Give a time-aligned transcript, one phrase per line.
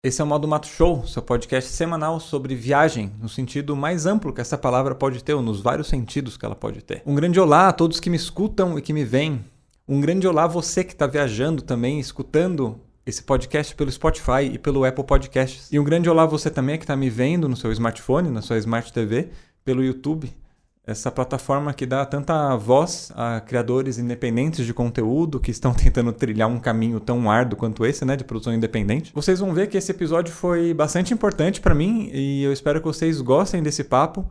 [0.00, 4.32] Esse é o Modo Mato Show, seu podcast semanal sobre viagem, no sentido mais amplo
[4.32, 7.02] que essa palavra pode ter, ou nos vários sentidos que ela pode ter.
[7.04, 9.44] Um grande olá a todos que me escutam e que me veem.
[9.88, 14.56] Um grande olá a você que está viajando também, escutando esse podcast pelo Spotify e
[14.56, 15.68] pelo Apple Podcasts.
[15.72, 18.40] E um grande olá a você também que está me vendo no seu smartphone, na
[18.40, 19.30] sua Smart TV,
[19.64, 20.32] pelo YouTube
[20.88, 26.48] essa plataforma que dá tanta voz a criadores independentes de conteúdo que estão tentando trilhar
[26.48, 29.12] um caminho tão árduo quanto esse, né, de produção independente.
[29.14, 32.86] Vocês vão ver que esse episódio foi bastante importante para mim e eu espero que
[32.86, 34.26] vocês gostem desse papo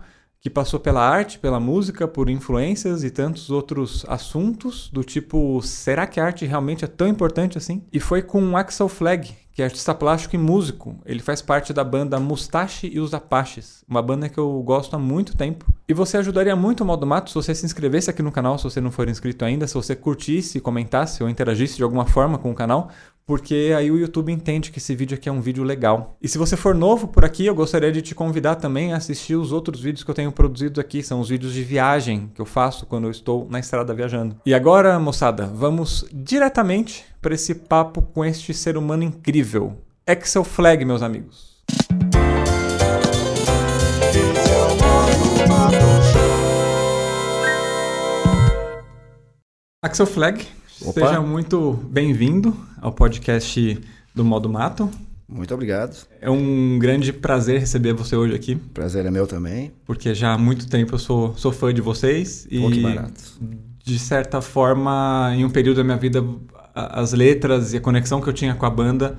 [0.47, 6.07] que passou pela arte, pela música, por influências e tantos outros assuntos do tipo, será
[6.07, 7.83] que a arte realmente é tão importante assim?
[7.91, 10.95] E foi com Axel Flag, que é artista plástico e músico.
[11.05, 14.99] Ele faz parte da banda Mustache e os Apaches, uma banda que eu gosto há
[14.99, 15.65] muito tempo.
[15.85, 18.63] E você ajudaria muito o Modo Mato se você se inscrevesse aqui no canal, se
[18.63, 22.52] você não for inscrito ainda, se você curtisse, comentasse ou interagisse de alguma forma com
[22.52, 22.89] o canal,
[23.27, 26.16] porque aí o YouTube entende que esse vídeo aqui é um vídeo legal.
[26.22, 29.36] E se você for novo por aqui, eu gostaria de te convidar também a assistir
[29.36, 32.45] os outros vídeos que eu tenho produzido aqui, são os vídeos de viagem que eu
[32.45, 34.38] faço quando eu estou na estrada viajando.
[34.45, 40.86] E agora, moçada, vamos diretamente para esse papo com este ser humano incrível, Excel Flag,
[40.86, 41.58] meus amigos.
[49.84, 50.47] Axel Flag,
[50.81, 50.94] Opa.
[50.94, 53.81] seja muito bem-vindo ao podcast
[54.14, 54.89] do Modo Mato.
[55.28, 56.08] Muito obrigado.
[56.22, 58.56] É um grande prazer receber você hoje aqui.
[58.56, 59.73] Prazer é meu também.
[59.86, 62.47] Porque já há muito tempo eu sou, sou fã de vocês.
[62.50, 63.23] Pô, e, que barato.
[63.84, 66.23] de certa forma, em um período da minha vida,
[66.75, 69.17] as letras e a conexão que eu tinha com a banda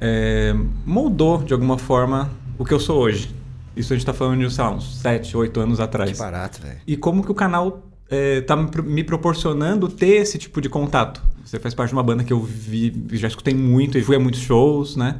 [0.00, 0.52] é,
[0.84, 3.32] moldou, de alguma forma, o que eu sou hoje.
[3.76, 6.10] Isso a gente está falando de, sei lá, uns 7, 8 anos atrás.
[6.10, 6.80] Que barato, velho.
[6.84, 11.22] E como que o canal está é, me proporcionando ter esse tipo de contato.
[11.44, 14.20] Você faz parte de uma banda que eu vi, já escutei muito e fui a
[14.20, 15.16] muitos shows, né?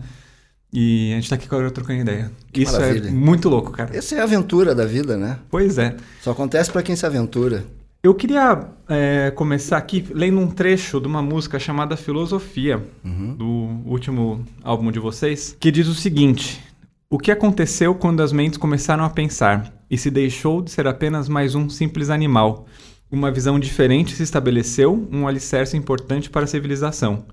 [0.73, 2.31] E a gente está aqui agora trocando ideia.
[2.53, 3.09] Que Isso é maravilha.
[3.09, 3.97] é muito louco, cara.
[3.97, 5.39] Essa é a aventura da vida, né?
[5.51, 5.97] Pois é.
[6.21, 7.65] Só acontece para quem se aventura.
[8.03, 13.35] Eu queria é, começar aqui lendo um trecho de uma música chamada Filosofia, uhum.
[13.35, 16.63] do último álbum de vocês, que diz o seguinte:
[17.11, 21.27] O que aconteceu quando as mentes começaram a pensar e se deixou de ser apenas
[21.27, 22.67] mais um simples animal?
[23.11, 27.25] Uma visão diferente se estabeleceu, um alicerce importante para a civilização.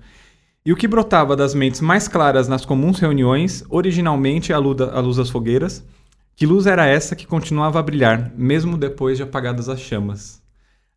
[0.64, 5.28] E o que brotava das mentes mais claras nas comuns reuniões, originalmente a luz das
[5.28, 5.84] fogueiras,
[6.34, 10.40] que luz era essa que continuava a brilhar, mesmo depois de apagadas as chamas?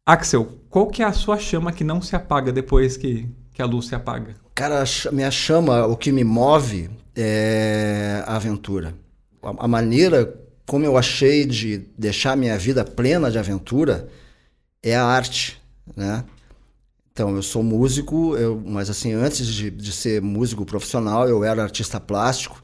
[0.05, 3.65] Axel, qual que é a sua chama que não se apaga depois que, que a
[3.65, 4.37] luz se apaga?
[4.55, 6.89] Cara, minha chama, o que me move
[7.21, 8.93] é a aventura.
[9.41, 10.33] A, a maneira
[10.69, 14.07] como eu achei de deixar minha vida plena de aventura
[14.83, 15.59] é a arte,
[15.95, 16.23] né?
[17.11, 21.63] Então, eu sou músico, eu, mas assim, antes de, de ser músico profissional, eu era
[21.63, 22.61] artista plástico,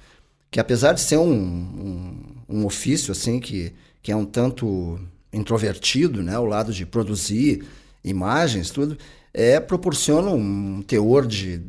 [0.52, 3.74] que apesar de ser um, um, um ofício, assim, que,
[4.04, 5.00] que é um tanto
[5.34, 7.66] introvertido, né, o lado de produzir
[8.04, 8.98] imagens, tudo,
[9.34, 11.62] é proporciona um teor de,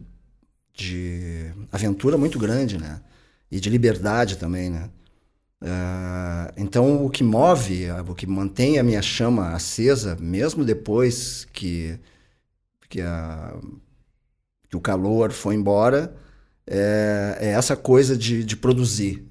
[0.77, 3.01] de aventura muito grande, né?
[3.51, 4.91] E de liberdade também, né?
[5.63, 11.99] Uh, então o que move, o que mantém a minha chama acesa, mesmo depois que,
[12.91, 13.57] que, a,
[14.69, 16.15] que o calor foi embora,
[16.67, 19.27] é, é essa coisa de, de produzir,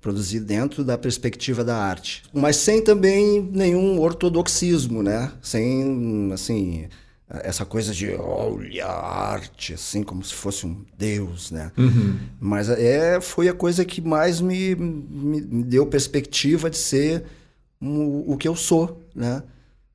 [0.00, 5.32] produzir dentro da perspectiva da arte, mas sem também nenhum ortodoxismo, né?
[5.42, 6.88] Sem assim
[7.30, 11.70] essa coisa de olha a arte assim como se fosse um deus, né?
[11.76, 12.18] Uhum.
[12.40, 17.24] Mas é foi a coisa que mais me, me, me deu perspectiva de ser
[17.80, 19.42] o, o, que eu sou, né?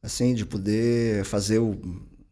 [0.02, 1.80] Assim de poder fazer o,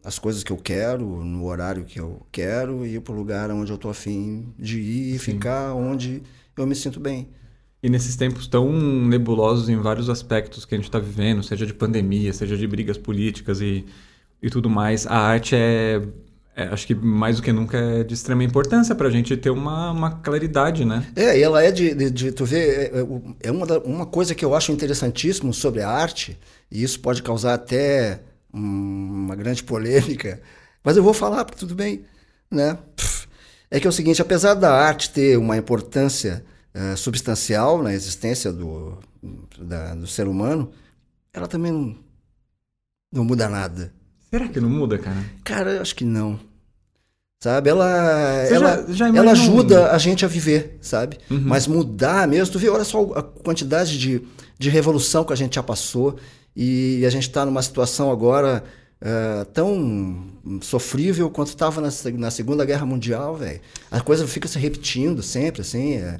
[0.03, 3.49] as coisas que eu quero no horário que eu quero e ir para o lugar
[3.49, 6.21] onde eu tô afim de ir e ficar onde
[6.55, 7.27] eu me sinto bem.
[7.81, 11.73] E nesses tempos tão nebulosos em vários aspectos que a gente está vivendo, seja de
[11.73, 13.83] pandemia, seja de brigas políticas e,
[14.41, 16.01] e tudo mais, a arte é,
[16.55, 19.49] é, acho que mais do que nunca é de extrema importância para a gente ter
[19.49, 21.07] uma, uma claridade, né?
[21.15, 24.05] É, e ela é de, de, de tu ver, é, é, é uma, da, uma
[24.05, 26.37] coisa que eu acho interessantíssimo sobre a arte,
[26.69, 28.21] e isso pode causar até
[28.51, 30.41] uma grande polêmica,
[30.83, 32.03] mas eu vou falar, porque tudo bem,
[32.49, 32.77] né?
[33.69, 36.43] É que é o seguinte, apesar da arte ter uma importância
[36.75, 38.97] uh, substancial na existência do,
[39.57, 40.71] da, do ser humano,
[41.31, 41.95] ela também não,
[43.13, 43.93] não muda nada.
[44.31, 45.23] Será que não muda, cara?
[45.43, 46.39] Cara, eu acho que não.
[47.43, 47.69] Sabe?
[47.69, 47.87] Ela,
[48.49, 51.17] ela, já, já ela ajuda a gente a viver, sabe?
[51.29, 51.41] Uhum.
[51.43, 54.21] Mas mudar mesmo, tu vê, olha só a quantidade de,
[54.57, 56.17] de revolução que a gente já passou
[56.55, 58.63] e a gente está numa situação agora
[59.01, 60.23] uh, tão
[60.61, 63.59] sofrível quanto estava na, na, Segunda Guerra Mundial, velho.
[63.89, 66.19] A coisa fica se repetindo sempre, assim, é,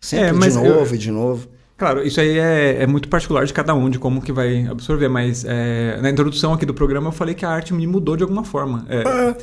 [0.00, 0.94] sempre é, de novo eu...
[0.94, 1.48] e de novo.
[1.76, 5.08] Claro, isso aí é, é, muito particular de cada um, de como que vai absorver,
[5.08, 8.22] mas é, na introdução aqui do programa eu falei que a arte me mudou de
[8.22, 8.86] alguma forma.
[8.88, 9.36] É, é.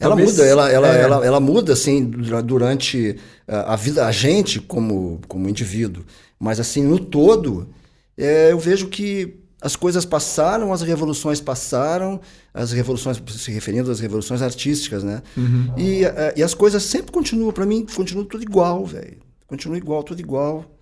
[0.00, 1.00] ela muda, ela, ela, é.
[1.00, 2.04] ela, ela, muda, assim,
[2.44, 3.16] durante
[3.46, 6.04] a vida, a gente como, como indivíduo.
[6.38, 7.68] Mas, assim, no todo,
[8.16, 12.20] é, eu vejo que as coisas passaram, as revoluções passaram,
[12.52, 15.22] as revoluções, se referindo às revoluções artísticas, né?
[15.36, 15.72] Uhum.
[15.76, 16.02] E,
[16.36, 19.18] e as coisas sempre continuam, para mim, continua tudo igual, velho.
[19.46, 20.77] Continua igual, tudo igual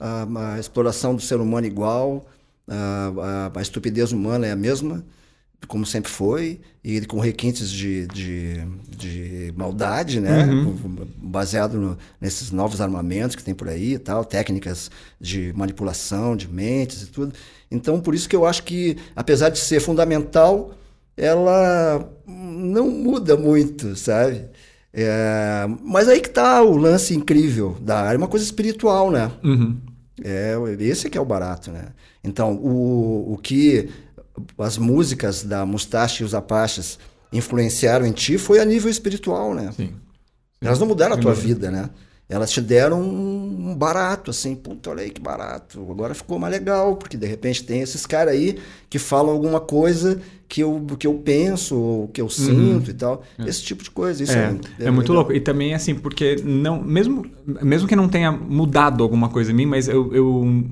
[0.00, 2.26] a, a exploração do ser humano igual,
[2.66, 5.04] a, a, a, estupidez humana é a mesma,
[5.68, 10.46] como sempre foi, e com requintes de, de, de maldade, né?
[10.46, 11.06] Uhum.
[11.18, 16.48] Baseado no, nesses novos armamentos que tem por aí e tal, técnicas de manipulação de
[16.48, 17.34] mentes e tudo.
[17.70, 20.72] Então, por isso que eu acho que, apesar de ser fundamental,
[21.16, 24.46] ela não muda muito, sabe?
[24.92, 29.30] É, mas aí que tá o lance incrível da área, uma coisa espiritual, né?
[29.44, 29.76] Uhum.
[30.24, 31.88] É, esse que é o barato, né?
[32.22, 33.88] Então, o, o que
[34.58, 36.98] as músicas da Mustache e os Apaches
[37.32, 39.72] influenciaram em ti foi a nível espiritual, né?
[39.76, 39.86] Sim.
[39.86, 39.96] Sim.
[40.60, 41.88] Elas não mudaram a tua vida, né?
[42.30, 45.84] Elas te deram um barato, assim, puta, olha aí que barato.
[45.90, 48.56] Agora ficou mais legal, porque de repente tem esses caras aí
[48.88, 52.30] que falam alguma coisa que eu, que eu penso, ou que eu uhum.
[52.30, 52.90] sinto uhum.
[52.90, 53.22] e tal.
[53.36, 53.48] É.
[53.48, 54.22] Esse tipo de coisa.
[54.22, 55.24] Isso é, é, é muito legal.
[55.24, 55.32] louco.
[55.32, 59.66] E também, assim, porque não, mesmo, mesmo que não tenha mudado alguma coisa em mim,
[59.66, 60.64] mas eu, eu,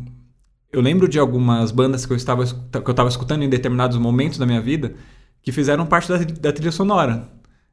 [0.73, 4.39] eu lembro de algumas bandas que eu, estava, que eu estava escutando em determinados momentos
[4.39, 4.95] da minha vida
[5.43, 7.29] que fizeram parte da, da trilha sonora.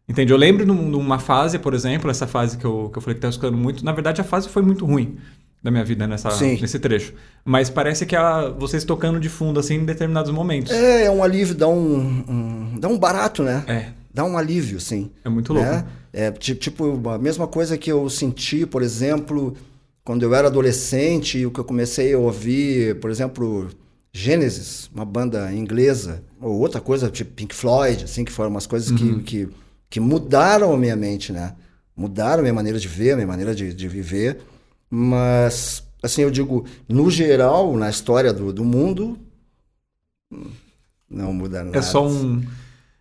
[0.07, 0.31] Entende?
[0.31, 3.31] Eu lembro numa fase, por exemplo, essa fase que eu, que eu falei que estava
[3.31, 3.83] escutando muito.
[3.83, 5.17] Na verdade, a fase foi muito ruim
[5.63, 7.13] da minha vida nessa, nesse trecho.
[7.43, 10.71] Mas parece que a, vocês tocando de fundo, assim, em determinados momentos.
[10.71, 13.63] É, é um alívio, dá um, um dá um barato, né?
[13.67, 13.87] É.
[14.13, 15.11] Dá um alívio, sim.
[15.25, 15.67] É muito louco.
[15.67, 15.85] Né?
[16.13, 19.57] É, tipo, a mesma coisa que eu senti, por exemplo,
[20.03, 23.67] quando eu era adolescente e o que eu comecei a ouvir, por exemplo,
[24.13, 28.91] Genesis, uma banda inglesa, ou outra coisa, tipo Pink Floyd, assim, que foram umas coisas
[28.91, 29.19] uhum.
[29.19, 29.49] que, que,
[29.95, 31.55] que mudaram a minha mente, né?
[31.95, 34.41] Mudaram a minha maneira de ver, a minha maneira de, de viver.
[34.89, 39.17] Mas, assim, eu digo, no geral, na história do, do mundo,
[41.09, 41.77] não muda nada.
[41.77, 42.43] É só um.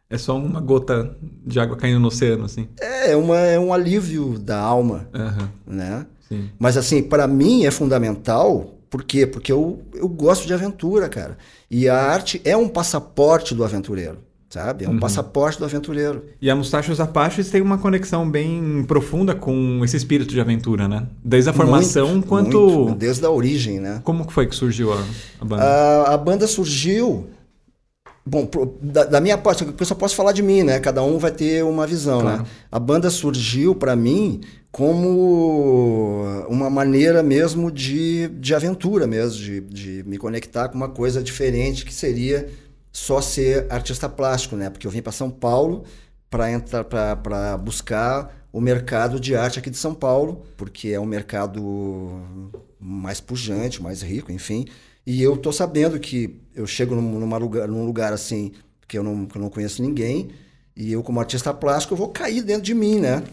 [0.08, 2.68] É só uma gota de água caindo no oceano, assim.
[2.80, 5.48] É, é, uma, é um alívio da alma, uhum.
[5.74, 6.06] né?
[6.28, 6.48] Sim.
[6.60, 9.26] Mas, assim, para mim é fundamental, por quê?
[9.26, 11.38] Porque eu, eu gosto de aventura, cara.
[11.68, 14.18] E a arte é um passaporte do aventureiro
[14.54, 14.84] sabe?
[14.84, 15.00] É um uhum.
[15.00, 16.26] passaporte do aventureiro.
[16.40, 20.86] E a Mustache os Apaches tem uma conexão bem profunda com esse espírito de aventura,
[20.86, 21.08] né?
[21.24, 22.60] Desde a formação muito, quanto...
[22.60, 22.94] Muito.
[22.94, 24.00] Desde a origem, né?
[24.04, 25.04] Como foi que surgiu a,
[25.40, 25.62] a banda?
[25.64, 27.26] A, a, banda surgiu...
[28.24, 28.48] Bom,
[28.80, 30.78] da, da, minha parte, eu só posso falar de mim, né?
[30.78, 32.22] Cada um vai ter uma visão, né?
[32.22, 32.42] claro.
[32.42, 32.48] né?
[32.70, 34.40] A banda surgiu para mim
[34.70, 41.22] como uma maneira mesmo de, de aventura mesmo, de, de me conectar com uma coisa
[41.22, 42.48] diferente que seria
[42.94, 44.70] só ser artista plástico, né?
[44.70, 45.84] Porque eu vim para São Paulo
[46.30, 51.04] para entrar para buscar o mercado de arte aqui de São Paulo, porque é um
[51.04, 52.22] mercado
[52.78, 54.64] mais pujante, mais rico, enfim.
[55.04, 58.52] E eu tô sabendo que eu chego num, numa lugar, num lugar assim
[58.86, 60.30] que eu, não, que eu não conheço ninguém
[60.76, 63.24] e eu como artista plástico eu vou cair dentro de mim, né?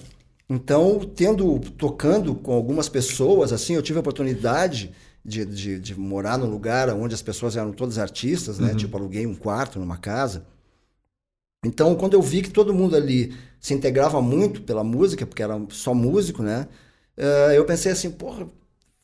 [0.50, 4.92] Então, tendo tocando com algumas pessoas assim, eu tive a oportunidade
[5.24, 8.72] de, de, de, morar num lugar onde as pessoas eram todas artistas, né?
[8.72, 8.78] Uhum.
[8.78, 10.46] Tipo, aluguei um quarto numa casa.
[11.64, 15.60] Então, quando eu vi que todo mundo ali se integrava muito pela música, porque era
[15.70, 16.68] só músico, né?
[17.16, 18.48] Uh, eu pensei assim, porra,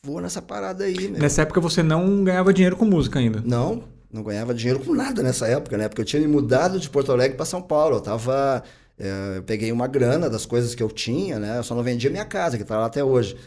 [0.01, 1.07] vou nessa parada aí.
[1.07, 1.21] Meu.
[1.21, 3.43] Nessa época você não ganhava dinheiro com música ainda?
[3.45, 5.88] Não, não ganhava dinheiro com nada nessa época, né?
[5.88, 7.97] Porque eu tinha me mudado de Porto Alegre para São Paulo.
[7.97, 8.63] Eu tava.
[9.00, 11.59] Uh, eu peguei uma grana das coisas que eu tinha, né?
[11.59, 13.38] Eu só não vendia minha casa, que tá lá até hoje.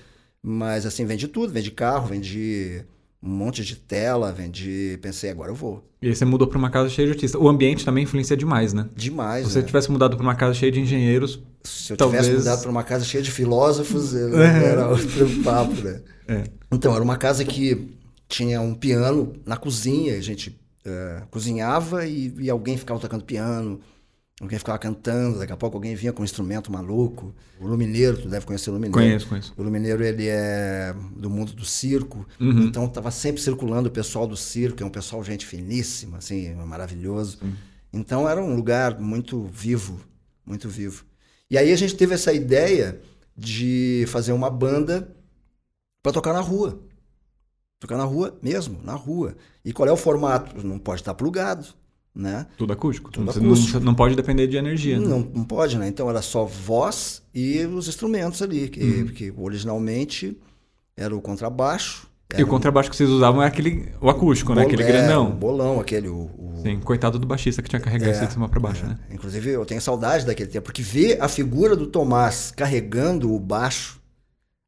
[0.42, 2.84] Mas assim, vende tudo, vende carro, vende
[3.22, 4.98] um monte de tela, vende.
[5.02, 5.84] Pensei, agora eu vou.
[6.00, 7.40] E aí você mudou para uma casa cheia de artistas.
[7.40, 8.88] O ambiente também influencia demais, né?
[8.96, 9.46] Demais.
[9.46, 9.66] Se você né?
[9.66, 11.42] tivesse mudado para uma casa cheia de engenheiros.
[11.62, 12.24] Se eu talvez...
[12.24, 16.00] tivesse mudado para uma casa cheia de filósofos, era outro papo, né?
[16.26, 16.44] É.
[16.72, 22.32] Então, era uma casa que tinha um piano na cozinha, a gente uh, cozinhava e,
[22.38, 23.80] e alguém ficava tocando piano.
[24.40, 27.34] Alguém ficava cantando, daqui a pouco alguém vinha com um instrumento maluco.
[27.60, 28.98] O Lumineiro, tu deve conhecer o Lumineiro.
[28.98, 29.52] Conheço, conheço.
[29.54, 32.26] O Lumineiro, ele é do mundo do circo.
[32.40, 32.62] Uhum.
[32.62, 37.38] Então, estava sempre circulando o pessoal do circo, é um pessoal gente finíssima, assim, maravilhoso.
[37.42, 37.52] Uhum.
[37.92, 40.00] Então, era um lugar muito vivo,
[40.46, 41.04] muito vivo.
[41.50, 42.98] E aí a gente teve essa ideia
[43.36, 45.14] de fazer uma banda
[46.02, 46.80] para tocar na rua.
[47.78, 49.36] Tocar na rua mesmo, na rua.
[49.62, 50.66] E qual é o formato?
[50.66, 51.78] Não pode estar plugado
[52.14, 52.46] né?
[52.56, 53.10] Tudo acústico.
[53.10, 53.78] Tudo acústico.
[53.78, 54.98] Não, não pode depender de energia.
[54.98, 55.06] né?
[55.06, 55.88] Não, não pode, né?
[55.88, 59.06] Então era só voz e os instrumentos ali, que, Uhum.
[59.08, 60.36] que originalmente
[60.96, 62.08] era o contrabaixo.
[62.32, 63.88] E era o contrabaixo que vocês usavam é aquele.
[64.00, 64.62] O acústico, né?
[64.62, 65.30] bol- Aquele é, o grandão.
[65.32, 66.08] bolão, aquele.
[66.08, 68.84] O, o- Sim, coitado do baixista que tinha que carregar isso de cima pra baixo,
[68.86, 68.98] né?
[69.10, 73.98] Inclusive, eu tenho saudade daquele tempo, porque ver a figura do Tomás carregando o baixo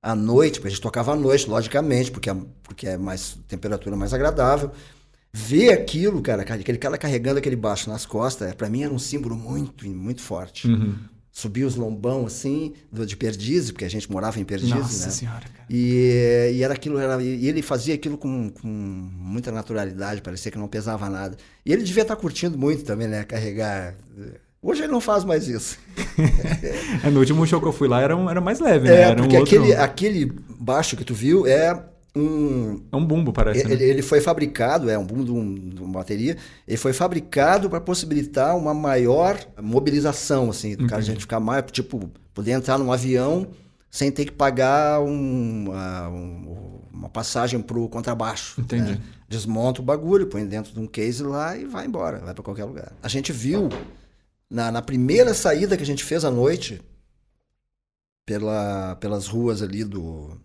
[0.02, 3.94] à noite, porque a gente tocava à noite, logicamente, porque é, porque é mais temperatura
[3.94, 4.70] mais agradável.
[5.34, 8.98] Ver aquilo, cara, aquele cara carregando aquele baixo nas costas, é, para mim era um
[8.98, 10.68] símbolo muito, muito forte.
[10.68, 10.94] Uhum.
[11.30, 15.12] Subir os lombão assim, de Perdizes, porque a gente morava em Perdizes, Nossa né?
[15.12, 15.66] senhora, cara.
[15.70, 20.58] E, e era aquilo, era, e ele fazia aquilo com, com muita naturalidade, parecia que
[20.58, 21.34] não pesava nada.
[21.64, 23.24] E ele devia estar curtindo muito também, né?
[23.24, 23.94] Carregar.
[24.60, 25.78] Hoje ele não faz mais isso.
[27.02, 28.94] É, no último show que eu fui lá era, um- era mais leve, né?
[28.94, 29.56] É, Era um porque outro...
[29.58, 31.82] aquele, aquele baixo que tu viu é
[32.14, 32.82] um.
[32.92, 33.64] É um bumbo, parece.
[33.66, 33.72] né?
[33.72, 36.36] Ele, ele foi fabricado, é um boom de, um- de uma bateria,
[36.68, 41.64] ele foi fabricado para possibilitar uma maior mobilização, assim, do cara a gente ficar mais,
[41.70, 43.46] tipo, poder entrar num avião
[43.90, 48.60] sem ter que pagar um, ah, um- uma passagem pro contrabaixo.
[48.60, 48.92] Entendi.
[48.92, 49.00] né?
[49.28, 52.64] Desmonta o bagulho, põe dentro de um case lá e vai embora, vai para qualquer
[52.64, 52.92] lugar.
[53.02, 53.68] A gente viu
[54.50, 56.80] na, na primeira saída que a gente fez à noite
[58.26, 60.38] pela, pelas ruas ali do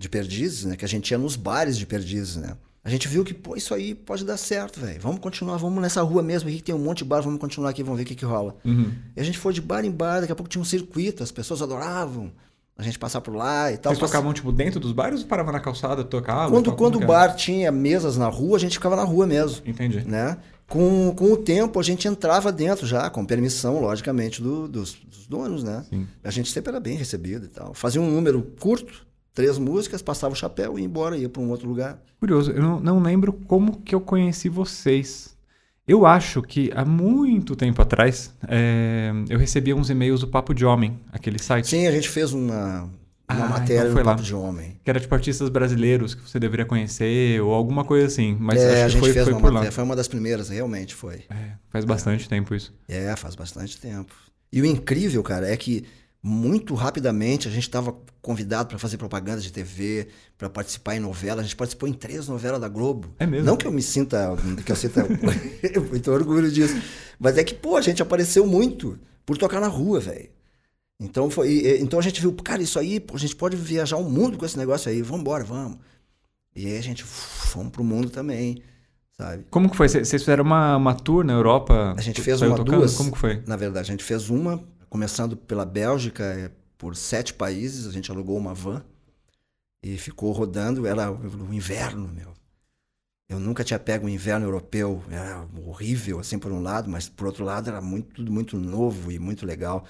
[0.00, 0.76] de Perdizes, né?
[0.76, 2.54] Que a gente ia nos bares de Perdizes, né?
[2.82, 4.98] A gente viu que, pô, isso aí pode dar certo, velho.
[5.02, 7.68] Vamos continuar, vamos nessa rua mesmo aqui que tem um monte de bar, vamos continuar
[7.70, 8.56] aqui, vamos ver o que que rola.
[8.64, 8.90] Uhum.
[9.14, 11.30] E a gente foi de bar em bar, daqui a pouco tinha um circuito, as
[11.30, 12.32] pessoas adoravam
[12.78, 13.94] a gente passar por lá e tal.
[13.94, 16.50] Vocês tocavam, tipo, dentro dos bares ou paravam na calçada, tocavam?
[16.50, 20.02] Quando, quando o bar tinha mesas na rua, a gente ficava na rua mesmo, Entendi.
[20.08, 20.38] né?
[20.66, 25.26] Com, com o tempo, a gente entrava dentro já, com permissão, logicamente, do- dos, dos
[25.26, 25.84] donos, né?
[25.90, 26.06] Sim.
[26.24, 27.74] A gente sempre era bem recebido e tal.
[27.74, 29.04] Fazia um número curto,
[29.34, 31.98] três músicas, passava o chapéu e ia embora, ia para um outro lugar.
[32.18, 35.36] Curioso, eu não, não lembro como que eu conheci vocês.
[35.88, 40.64] Eu acho que há muito tempo atrás é, eu recebia uns e-mails do Papo de
[40.64, 41.66] Homem, aquele site.
[41.68, 42.88] Sim, a gente fez uma,
[43.28, 44.12] uma Ah, matéria então foi no lá.
[44.12, 44.78] Papo de Homem.
[44.84, 48.36] Que era tipo artistas brasileiros que você deveria conhecer ou alguma coisa assim.
[48.38, 49.72] Mas é, acho a que gente foi, fez foi uma por matéria, lá.
[49.72, 51.24] foi uma das primeiras, realmente foi.
[51.30, 52.72] É, faz bastante tempo isso.
[52.88, 54.14] É, faz bastante tempo.
[54.52, 55.84] E o incrível, cara, é que
[56.22, 61.40] muito rapidamente a gente estava convidado para fazer propaganda de TV, para participar em novela.
[61.40, 63.14] A gente participou em três novelas da Globo.
[63.18, 63.46] É mesmo?
[63.46, 65.06] Não que eu me sinta, que eu sinta
[65.88, 66.74] muito orgulho disso,
[67.18, 70.28] mas é que, pô, a gente apareceu muito por tocar na rua, velho.
[71.00, 74.04] Então, foi, então a gente viu, cara, isso aí, pô, a gente pode viajar o
[74.04, 75.78] mundo com esse negócio aí, vamos embora, vamos.
[76.54, 78.62] E aí a gente fomos pro mundo também,
[79.16, 79.46] sabe?
[79.50, 79.88] Como que foi?
[79.88, 81.94] Vocês fizeram uma, uma tour na Europa?
[81.96, 82.78] A gente fez uma, tocando?
[82.78, 82.96] duas.
[82.96, 83.42] Como que foi?
[83.46, 87.86] Na verdade, a gente fez uma, começando pela Bélgica, é, por sete países.
[87.86, 88.82] A gente alugou uma van
[89.82, 90.86] e ficou rodando.
[90.86, 92.34] Era o inverno, meu.
[93.28, 95.02] Eu nunca tinha pego um inverno europeu.
[95.08, 99.12] Era horrível, assim, por um lado, mas por outro lado era muito, tudo muito novo
[99.12, 99.86] e muito legal.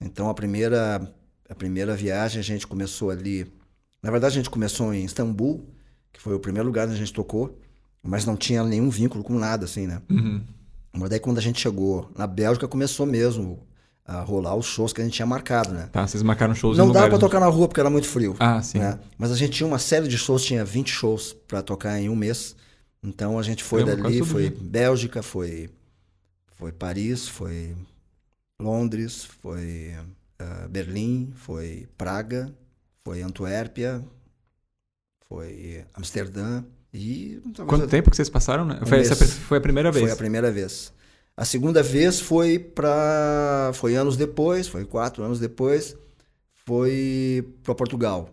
[0.00, 1.12] Então, a primeira,
[1.48, 3.52] a primeira viagem a gente começou ali.
[4.00, 5.68] Na verdade, a gente começou em Istambul,
[6.12, 7.58] que foi o primeiro lugar onde a gente tocou,
[8.00, 10.00] mas não tinha nenhum vínculo com nada, assim, né?
[10.08, 10.44] Uhum.
[10.92, 13.66] Mas daí quando a gente chegou na Bélgica, começou mesmo
[14.06, 15.88] a rolar os shows que a gente tinha marcado, né?
[15.90, 18.36] Tá, vocês marcaram shows Não dava pra tocar na rua porque era muito frio.
[18.38, 18.78] Ah, sim.
[18.78, 18.98] né?
[19.16, 22.16] Mas a gente tinha uma série de shows, tinha 20 shows pra tocar em um
[22.16, 22.54] mês.
[23.02, 24.58] Então a gente foi dali, foi dia.
[24.60, 25.70] Bélgica, foi,
[26.56, 27.74] foi Paris, foi
[28.60, 29.94] Londres, foi
[30.38, 32.52] ah, Berlim, foi Praga,
[33.04, 34.02] foi Antuérpia,
[35.28, 37.42] foi Amsterdã e...
[37.66, 38.64] Quanto tempo que vocês passaram?
[38.64, 38.78] Né?
[38.80, 40.04] Um Foi, essa, foi a primeira vez?
[40.04, 40.92] Foi a primeira vez.
[41.36, 45.96] A segunda vez foi para foi anos depois, foi quatro anos depois,
[46.66, 48.30] foi para Portugal.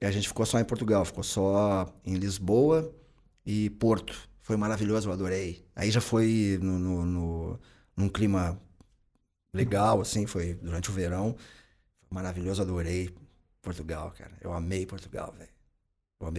[0.00, 2.92] E a gente ficou só em Portugal, ficou só em Lisboa
[3.46, 4.28] e Porto.
[4.42, 5.64] Foi maravilhoso, eu adorei.
[5.76, 7.60] Aí já foi no, no, no-
[7.96, 8.60] num clima
[9.54, 11.36] legal, assim, foi durante o verão.
[12.10, 13.10] Maravilhoso, adorei
[13.62, 14.36] Portugal, cara.
[14.42, 15.51] Eu amei Portugal, velho.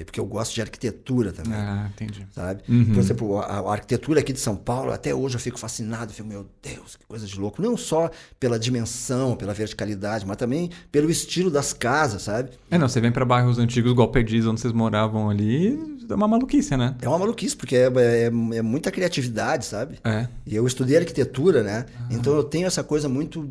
[0.05, 2.25] Porque eu gosto de arquitetura também, Ah, entendi.
[2.31, 2.61] sabe?
[2.69, 2.85] Uhum.
[2.93, 6.27] Por exemplo, a, a arquitetura aqui de São Paulo, até hoje eu fico fascinado, fico,
[6.27, 7.61] meu Deus, que coisa de louco.
[7.61, 8.09] Não só
[8.39, 12.51] pela dimensão, pela verticalidade, mas também pelo estilo das casas, sabe?
[12.71, 15.77] É, não, você vem pra bairros antigos, igual Perdiz, onde vocês moravam ali,
[16.09, 16.95] é uma maluquice, né?
[17.01, 18.25] É uma maluquice, porque é, é-
[18.57, 19.99] é muita criatividade, sabe?
[20.03, 20.27] É.
[20.45, 21.85] E eu estudei arquitetura, né?
[22.09, 23.47] Então eu tenho essa coisa muito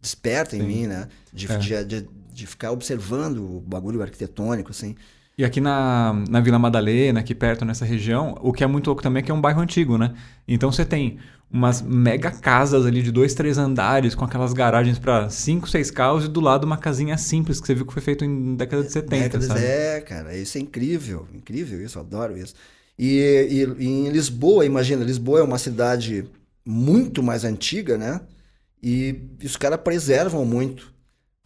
[0.00, 0.66] desperta em Sim.
[0.66, 1.08] mim, né?
[1.32, 1.56] De, É.
[1.58, 4.94] de, de, de ficar observando o bagulho arquitetônico, assim.
[5.38, 9.02] E aqui na, na Vila Madalena, aqui perto nessa região, o que é muito louco
[9.02, 10.14] também é que é um bairro antigo, né?
[10.48, 11.18] Então você tem
[11.50, 16.24] umas mega casas ali de dois, três andares, com aquelas garagens pra cinco, seis carros,
[16.24, 18.90] e do lado uma casinha simples que você viu que foi feito em década de
[18.90, 19.60] 70, Décadas, sabe?
[19.60, 22.54] É, cara, isso é incrível, incrível isso, eu adoro isso.
[22.98, 26.26] E, e, e em Lisboa, imagina, Lisboa é uma cidade
[26.64, 28.22] muito mais antiga, né?
[28.82, 30.95] E os caras preservam muito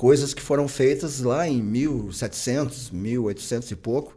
[0.00, 4.16] coisas que foram feitas lá em 1700, 1800 e pouco.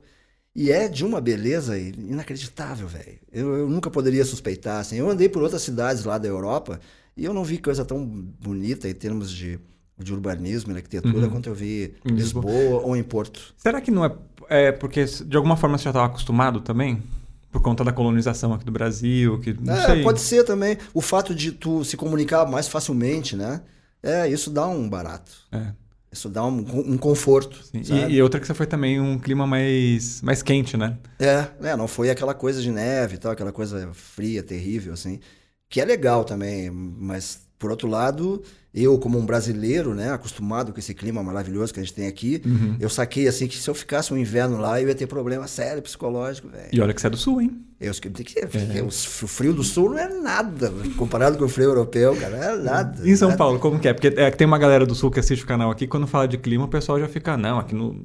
[0.55, 3.19] E é de uma beleza inacreditável, velho.
[3.29, 4.95] Eu, eu, nunca poderia suspeitar, assim.
[4.95, 6.79] Eu andei por outras cidades lá da Europa
[7.17, 9.59] e eu não vi coisa tão bonita em termos de,
[9.99, 11.31] de urbanismo e arquitetura uhum.
[11.31, 13.53] quanto eu vi em Lisboa, Lisboa ou em Porto.
[13.57, 14.15] Será que não é,
[14.47, 17.03] é porque de alguma forma você já estava acostumado também?
[17.51, 20.01] Por conta da colonização aqui do Brasil, que não é, sei.
[20.01, 20.77] pode ser também.
[20.93, 23.61] O fato de tu se comunicar mais facilmente, né?
[24.03, 25.31] É, isso dá um barato.
[25.51, 25.71] É.
[26.11, 27.59] Isso dá um, um conforto.
[27.73, 30.95] E, e, outra que você foi também um clima mais, mais quente, né?
[31.17, 35.19] É, é, não foi aquela coisa de neve e tal, aquela coisa fria, terrível, assim.
[35.67, 38.43] Que é legal também, mas por outro lado,
[38.75, 42.41] eu, como um brasileiro, né, acostumado com esse clima maravilhoso que a gente tem aqui,
[42.45, 42.75] uhum.
[42.77, 45.81] eu saquei assim que se eu ficasse um inverno lá, eu ia ter problema sério
[45.81, 46.67] psicológico, velho.
[46.73, 47.57] E olha que você é do sul, hein?
[47.79, 48.83] Eu, que, é.
[48.83, 52.57] o frio do sul não é nada, comparado com o frio europeu, cara, não é
[52.57, 53.09] nada.
[53.09, 53.37] Em São nada.
[53.37, 53.93] Paulo, como que é?
[53.93, 56.37] Porque é, tem uma galera do sul que assiste o canal aqui, quando fala de
[56.37, 58.03] clima, o pessoal já fica, não, aqui no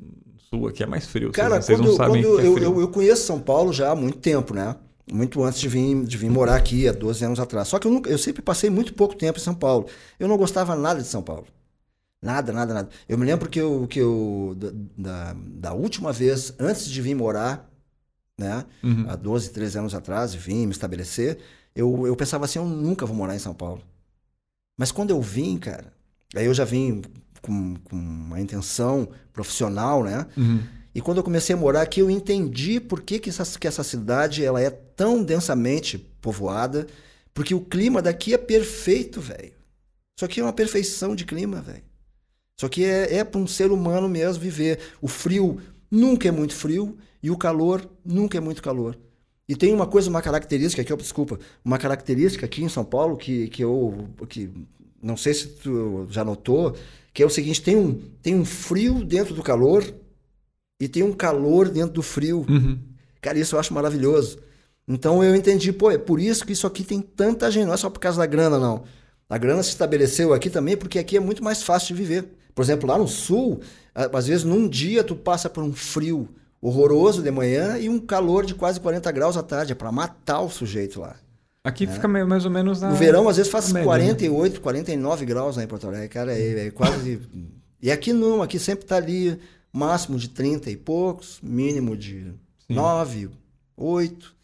[0.48, 1.32] sul aqui é mais frio.
[1.32, 2.62] Cara, vocês, quando, não sabem quando que é frio.
[2.62, 4.76] Eu, eu conheço São Paulo já há muito tempo, né?
[5.12, 7.68] Muito antes de vir, de vir morar aqui, há 12 anos atrás.
[7.68, 9.86] Só que eu, nunca, eu sempre passei muito pouco tempo em São Paulo.
[10.18, 11.46] Eu não gostava nada de São Paulo.
[12.20, 12.88] Nada, nada, nada.
[13.08, 14.56] Eu me lembro que eu, que eu
[14.96, 17.70] da, da última vez, antes de vir morar,
[18.36, 19.06] né, uhum.
[19.08, 21.38] há 12, 13 anos atrás, vim me estabelecer,
[21.74, 23.82] eu, eu pensava assim, eu nunca vou morar em São Paulo.
[24.76, 25.92] Mas quando eu vim, cara,
[26.34, 27.02] aí eu já vim
[27.40, 30.26] com, com uma intenção profissional, né?
[30.36, 30.62] Uhum.
[30.94, 33.84] E quando eu comecei a morar aqui, eu entendi por que, que, essa, que essa
[33.84, 36.88] cidade ela é tão densamente povoada,
[37.32, 39.52] porque o clima daqui é perfeito, velho.
[40.16, 41.84] Isso aqui é uma perfeição de clima, velho.
[42.56, 44.80] Isso aqui é, é para um ser humano mesmo viver.
[45.00, 48.98] O frio nunca é muito frio e o calor nunca é muito calor.
[49.48, 53.46] E tem uma coisa, uma característica aqui, desculpa, uma característica aqui em São Paulo que,
[53.48, 54.50] que eu que
[55.00, 56.76] não sei se tu já notou,
[57.14, 59.84] que é o seguinte, tem um, tem um frio dentro do calor
[60.80, 62.44] e tem um calor dentro do frio.
[62.48, 62.80] Uhum.
[63.20, 64.47] Cara, isso eu acho maravilhoso.
[64.88, 67.76] Então eu entendi, pô, é por isso que isso aqui tem tanta gente, não é
[67.76, 68.84] só por causa da grana, não.
[69.28, 72.28] A grana se estabeleceu aqui também porque aqui é muito mais fácil de viver.
[72.54, 73.60] Por exemplo, lá no sul,
[73.94, 76.28] às vezes num dia tu passa por um frio
[76.60, 80.40] horroroso de manhã e um calor de quase 40 graus à tarde, é para matar
[80.40, 81.16] o sujeito lá.
[81.62, 81.92] Aqui né?
[81.92, 82.88] fica mais ou menos na.
[82.88, 84.60] No verão, às vezes faz média, 48, né?
[84.60, 87.20] 49 graus lá em Porto Alegre, cara, é, é quase.
[87.82, 89.38] e aqui não, aqui sempre tá ali
[89.72, 92.32] máximo de 30 e poucos, mínimo de
[92.66, 92.74] Sim.
[92.74, 93.30] 9,
[93.76, 94.37] 8.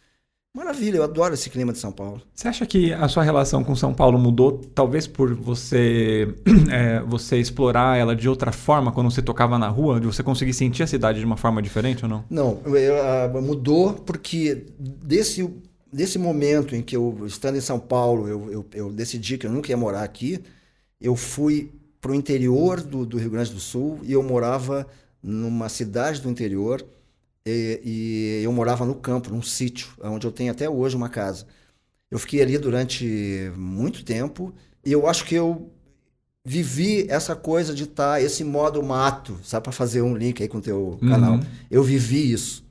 [0.57, 2.23] Maravilha, eu adoro esse clima de São Paulo.
[2.33, 6.33] Você acha que a sua relação com São Paulo mudou, talvez por você
[6.71, 10.53] é, você explorar ela de outra forma quando você tocava na rua, de você conseguir
[10.53, 12.25] sentir a cidade de uma forma diferente ou não?
[12.31, 12.95] Não, eu,
[13.37, 15.53] uh, mudou porque desse,
[15.93, 19.51] desse momento em que eu, estando em São Paulo, eu, eu, eu decidi que eu
[19.51, 20.41] nunca ia morar aqui,
[21.01, 24.87] eu fui para o interior do, do Rio Grande do Sul e eu morava
[25.21, 26.87] numa cidade do interior
[27.47, 31.47] e, e, eu morava no campo, num sítio, onde eu tenho até hoje uma casa.
[32.11, 34.55] Eu fiquei ali durante muito tempo
[34.85, 35.71] e eu acho que eu
[36.45, 40.49] vivi essa coisa de estar, tá, esse modo mato, sabe, para fazer um link aí
[40.49, 41.09] com o teu uhum.
[41.09, 41.41] canal.
[41.71, 42.65] Eu vivi isso,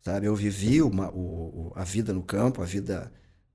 [0.00, 0.26] sabe?
[0.26, 3.10] Eu vivi uma, o, a vida no campo, a vida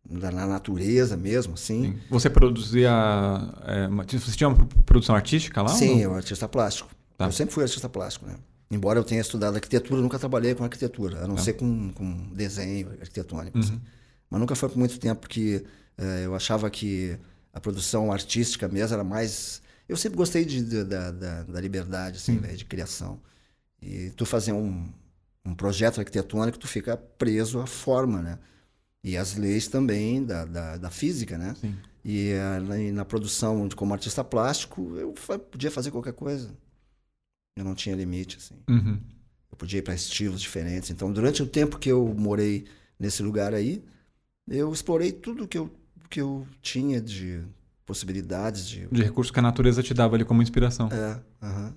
[0.09, 1.83] na natureza mesmo, assim.
[1.83, 1.99] Sim.
[2.09, 2.91] Você produzia.
[3.65, 5.69] É, você tinha uma produção artística lá?
[5.69, 6.89] Sim, eu artista plástico.
[7.17, 7.25] Tá.
[7.25, 8.35] Eu sempre fui artista plástico, né?
[8.71, 11.41] Embora eu tenha estudado arquitetura, nunca trabalhei com arquitetura, a não tá.
[11.41, 13.57] ser com, com desenho arquitetônico.
[13.57, 13.63] Uhum.
[13.63, 13.81] Assim.
[14.29, 15.65] Mas nunca foi por muito tempo, porque
[15.97, 17.17] é, eu achava que
[17.51, 19.61] a produção artística mesmo era mais.
[19.87, 23.19] Eu sempre gostei de, de da, da, da, liberdade, assim, né, de criação.
[23.81, 24.87] E tu fazer um,
[25.43, 28.37] um projeto arquitetônico, tu fica preso à forma, né?
[29.03, 31.55] E às leis também da, da, da física, né?
[31.59, 31.75] Sim.
[32.05, 35.13] E, a, e na produção de, como artista plástico, eu
[35.51, 36.51] podia fazer qualquer coisa.
[37.59, 38.55] Eu não tinha limite, assim.
[38.69, 38.97] Uhum.
[39.51, 40.89] Eu podia ir para estilos diferentes.
[40.89, 42.63] Então, durante o tempo que eu morei
[42.97, 43.83] nesse lugar aí,
[44.47, 45.69] eu explorei tudo que eu,
[46.09, 47.41] que eu tinha de
[47.85, 48.87] possibilidades de...
[48.87, 50.87] De recursos que a natureza te dava ali como inspiração.
[50.89, 51.19] É,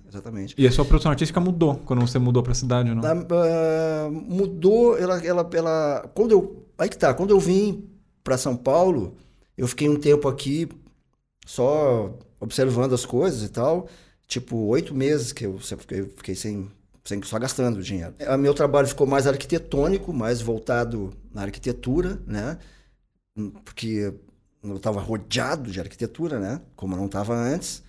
[0.07, 0.55] exatamente.
[0.57, 3.01] E a sua produção artística mudou quando você mudou para a cidade, não?
[3.03, 6.11] Uh, mudou, ela, ela, ela...
[6.13, 6.65] Quando eu...
[6.77, 7.89] Aí que tá, quando eu vim
[8.23, 9.17] para São Paulo,
[9.57, 10.69] eu fiquei um tempo aqui
[11.45, 13.89] só observando as coisas e tal
[14.27, 16.69] tipo, oito meses que eu fiquei, fiquei sem,
[17.03, 18.13] sem só gastando dinheiro.
[18.33, 22.57] O meu trabalho ficou mais arquitetônico, mais voltado na arquitetura, né?
[23.65, 24.13] Porque
[24.63, 26.61] eu estava rodeado de arquitetura, né?
[26.75, 27.83] Como eu não estava antes.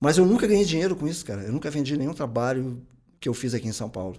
[0.00, 1.42] Mas eu nunca ganhei dinheiro com isso, cara.
[1.42, 2.80] Eu nunca vendi nenhum trabalho
[3.20, 4.16] que eu fiz aqui em São Paulo.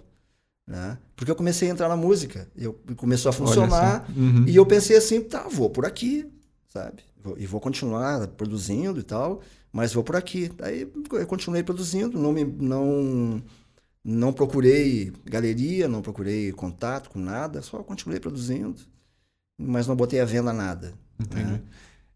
[0.66, 0.98] Né?
[1.14, 4.44] Porque eu comecei a entrar na música, eu começou a funcionar Uhum.
[4.48, 6.28] e eu pensei assim, tá, vou por aqui,
[6.72, 7.04] sabe?
[7.36, 9.42] E vou continuar produzindo e tal,
[9.76, 10.50] mas vou por aqui.
[10.62, 13.42] Aí eu continuei produzindo, não me não
[14.02, 18.76] não procurei galeria, não procurei contato com nada, só continuei produzindo,
[19.58, 20.94] mas não botei à venda nada.
[21.20, 21.44] Entendi.
[21.44, 21.60] né?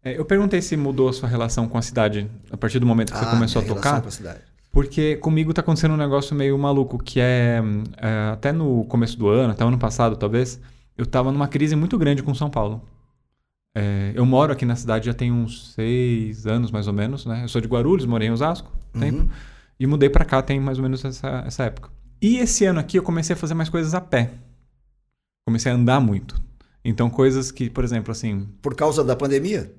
[0.03, 3.11] É, eu perguntei se mudou a sua relação com a cidade a partir do momento
[3.13, 4.01] que você Ah, começou a tocar.
[4.01, 4.39] com a cidade.
[4.71, 7.61] Porque comigo tá acontecendo um negócio meio maluco, que é,
[7.97, 10.59] é, até no começo do ano, até o ano passado talvez,
[10.97, 12.81] eu tava numa crise muito grande com São Paulo.
[13.75, 17.43] É, eu moro aqui na cidade já tem uns seis anos mais ou menos, né?
[17.43, 19.29] Eu sou de Guarulhos, morei em Osasco, um tempo, Uhum.
[19.79, 21.89] e mudei pra cá tem mais ou menos essa, essa época.
[22.21, 24.31] E esse ano aqui eu comecei a fazer mais coisas a pé.
[25.47, 26.39] Comecei a andar muito.
[26.83, 29.71] Então coisas que, por exemplo, assim, Por causa da pandemia?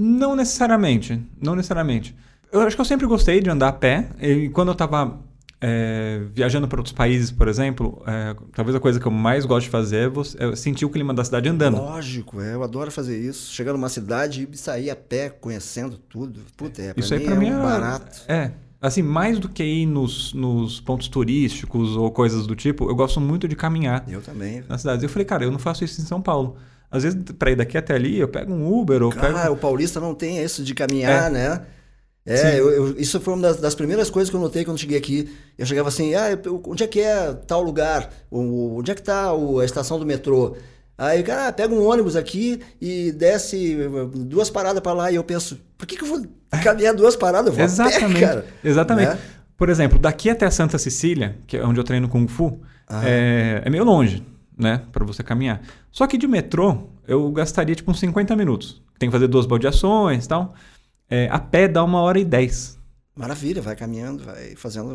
[0.00, 1.20] não necessariamente.
[1.40, 2.14] Não necessariamente.
[2.52, 4.08] Eu acho que eu sempre gostei de andar a pé.
[4.20, 5.18] E quando eu tava
[5.60, 9.64] é, viajando para outros países, por exemplo, é, talvez a coisa que eu mais gosto
[9.66, 11.76] de fazer é, é sentir o clima da cidade andando.
[11.78, 13.52] Lógico, é, eu adoro fazer isso.
[13.52, 16.40] Chegar numa cidade e sair a pé, conhecendo tudo.
[16.56, 18.22] Puta, é, Isso aí mim pra é mim um é- barato.
[18.28, 18.52] É.
[18.80, 23.20] Assim, mais do que ir nos, nos pontos turísticos ou coisas do tipo, eu gosto
[23.20, 24.62] muito de caminhar Eu também.
[24.68, 25.02] nas cidades.
[25.02, 26.56] Eu falei, cara, eu não faço isso em São Paulo.
[26.88, 29.36] Às vezes, pra ir daqui até ali, eu pego um Uber ou pego.
[29.36, 31.30] Ah, o paulista não tem isso de caminhar, É.
[31.30, 31.62] né?
[32.26, 34.98] É, eu- eu- isso foi uma das, das primeiras coisas que eu notei quando cheguei
[34.98, 35.30] aqui.
[35.56, 38.10] Eu chegava assim, ah, eu- onde é que é tal lugar?
[38.30, 40.54] O- onde é que tá o- a estação do metrô?
[40.98, 43.76] Aí, cara, pega um ônibus aqui e desce
[44.14, 45.10] duas paradas pra lá.
[45.10, 46.26] E eu penso, por que, que eu vou
[46.62, 47.46] caminhar duas paradas?
[47.48, 48.20] Eu vou Exatamente.
[48.20, 48.46] pé, cara.
[48.64, 49.08] Exatamente.
[49.10, 49.18] Né?
[49.56, 53.02] Por exemplo, daqui até Santa Cecília, que é onde eu treino Kung Fu, Ah.
[53.08, 54.22] é, é meio longe,
[54.56, 54.82] né?
[54.92, 55.62] Pra você caminhar.
[55.90, 58.82] Só que de metrô, eu gastaria tipo uns 50 minutos.
[58.98, 60.52] Tem que fazer duas baldeações e tal.
[61.10, 62.78] É, a pé dá uma hora e dez.
[63.16, 64.86] Maravilha, vai caminhando, vai fazendo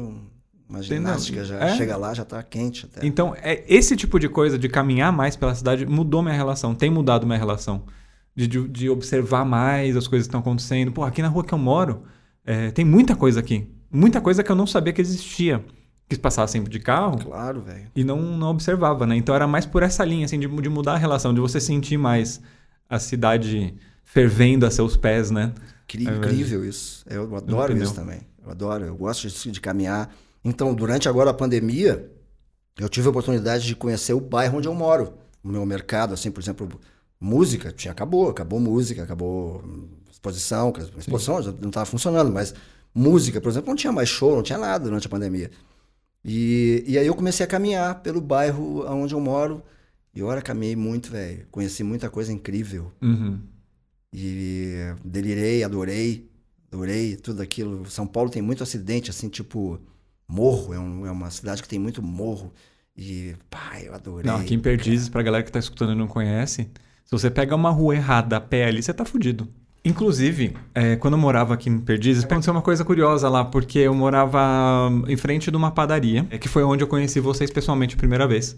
[0.70, 0.98] uma Entendeu?
[0.98, 1.76] ginástica, já É.
[1.76, 3.06] chega lá, já tá quente até.
[3.06, 6.90] Então, é, esse tipo de coisa, de caminhar mais pela cidade, mudou minha relação, tem
[6.90, 7.84] mudado minha relação.
[8.36, 10.92] De, de, de observar mais as coisas que estão acontecendo.
[10.92, 12.02] Pô, aqui na rua que eu moro,
[12.44, 13.68] é, tem muita coisa aqui.
[13.92, 15.64] Muita coisa que eu não sabia que existia.
[16.10, 17.92] Quis passar sempre de carro Claro, velho.
[17.96, 19.16] e não, não observava, né?
[19.16, 21.96] Então era mais por essa linha, assim, de, de mudar a relação, de você sentir
[21.98, 22.42] mais
[22.90, 25.54] a cidade fervendo a seus pés, né?
[25.86, 27.04] Incri- É incrível isso.
[27.10, 28.22] Eu adoro isso também.
[28.44, 30.14] Eu adoro, eu gosto de, de caminhar.
[30.44, 32.12] Então, durante agora a pandemia,
[32.80, 35.14] eu tive a oportunidade de conhecer o bairro onde eu moro.
[35.44, 36.70] O meu mercado, assim, por exemplo,
[37.20, 42.54] música, tinha, acabou, acabou música, acabou hum, exposição, exposição já não estava funcionando, mas
[42.94, 45.50] música, por exemplo, não tinha mais show, não tinha nada durante a pandemia.
[46.26, 49.62] E, e aí eu comecei a caminhar pelo bairro onde eu moro.
[50.16, 51.46] E olha, caminhei muito, velho.
[51.50, 52.92] Conheci muita coisa incrível.
[53.02, 53.40] Uhum.
[54.14, 56.30] E delirei, adorei,
[56.72, 57.90] adorei tudo aquilo.
[57.90, 59.80] São Paulo tem muito acidente, assim, tipo,
[60.28, 62.54] morro, é, um- é uma cidade que tem muito morro.
[62.96, 64.30] E, pá, eu adorei.
[64.32, 66.70] Não, aqui em Perdizes, pra galera que tá escutando e não conhece,
[67.06, 69.48] se você pega uma rua errada a pé ali, você tá fudido.
[69.86, 73.94] Inclusive, é, quando eu morava aqui em Perdizes, aconteceu uma coisa curiosa lá, porque eu
[73.94, 74.40] morava
[75.10, 78.26] em frente de uma padaria, é, que foi onde eu conheci vocês pessoalmente a primeira
[78.28, 78.56] vez.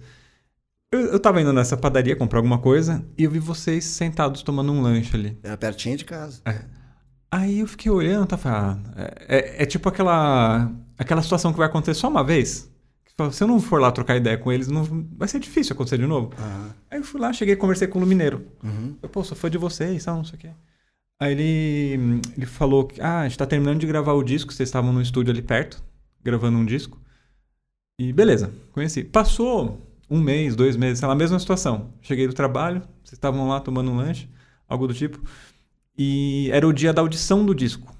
[0.91, 4.71] Eu, eu tava indo nessa padaria comprar alguma coisa e eu vi vocês sentados tomando
[4.71, 5.37] um lanche ali.
[5.43, 6.41] Era pertinho de casa.
[7.31, 11.67] Aí eu fiquei olhando, tá falando, é, é- é tipo aquela aquela situação que vai
[11.67, 12.71] acontecer só uma vez.
[13.31, 14.83] Se eu não for lá trocar ideia com eles, não,
[15.17, 16.31] vai ser difícil acontecer de novo.
[16.37, 16.69] Aham.
[16.91, 18.45] Aí eu fui lá, cheguei, conversei com o Lumineiro.
[18.63, 18.97] Uhum.
[19.01, 20.49] Eu, pô, sou fã de vocês, tal, não sei o quê.
[21.19, 24.67] Aí ele, ele falou que, ah, a gente tá terminando de gravar o disco, vocês
[24.67, 25.81] estavam no estúdio ali perto,
[26.21, 26.99] gravando um disco.
[27.99, 29.01] E beleza, conheci.
[29.05, 31.93] Passou um mês, dois meses, sei lá, mesma situação.
[32.01, 34.29] Cheguei do trabalho, vocês estavam lá tomando um lanche,
[34.67, 35.19] algo do tipo.
[35.97, 37.93] E era o dia da audição do disco.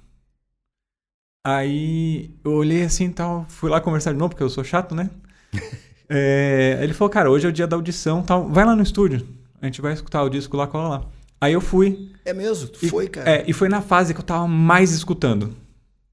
[1.43, 4.95] Aí eu olhei assim e tal, fui lá conversar de novo, porque eu sou chato,
[4.95, 5.09] né?
[6.07, 8.47] É, ele falou, cara, hoje é o dia da audição tal.
[8.47, 9.27] Vai lá no estúdio.
[9.59, 11.05] A gente vai escutar o disco lá, cola lá.
[11.41, 12.11] Aí eu fui.
[12.23, 12.67] É mesmo?
[12.67, 13.27] Tu E- foi, cara?
[13.27, 15.55] É, e foi na fase que eu tava mais escutando.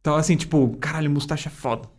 [0.00, 1.90] Então, assim, tipo, caralho, Mustache é foda.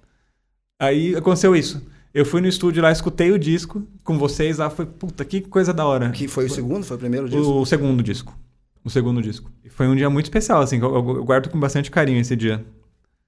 [0.82, 1.86] Aí aconteceu isso.
[2.14, 5.74] Eu fui no estúdio lá, escutei o disco com vocês lá, foi, puta, que coisa
[5.74, 6.12] da hora.
[6.12, 6.86] Que foi o segundo?
[6.86, 7.44] Foi o primeiro disco?
[7.60, 8.38] O segundo disco.
[8.86, 9.50] O segundo disco.
[9.64, 12.64] E foi um dia muito especial, assim, eu, eu- guardo com bastante carinho esse dia.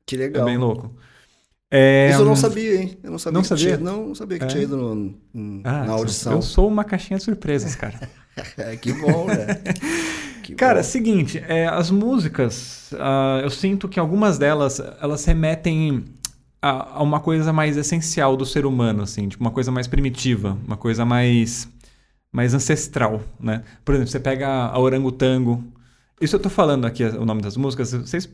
[0.05, 0.45] Que É legal.
[0.45, 0.93] bem louco.
[1.71, 2.97] É, Isso eu não hum, sabia, hein?
[3.03, 3.33] Eu não sabia.
[3.33, 3.77] Não que sabia?
[3.77, 4.47] Tinha, não, sabia que É.
[4.47, 4.95] tinha ido no-
[5.33, 6.33] no- ah, na audição.
[6.33, 7.99] Eu sou uma caixinha de surpresas, cara.
[8.57, 9.47] É, que bom, né?
[10.43, 10.83] Que Cara, bom.
[10.83, 16.05] seguinte, é, as músicas, ah, eu sinto que algumas delas, elas remetem
[16.67, 20.57] a, a uma coisa mais essencial do ser humano, assim, tipo uma coisa mais primitiva,
[20.65, 21.67] uma coisa mais,
[22.31, 23.63] mais ancestral, né?
[23.83, 25.63] Por exemplo, você pega a Orangotango,
[26.19, 28.29] isso eu tô falando aqui o nome das músicas, vocês, se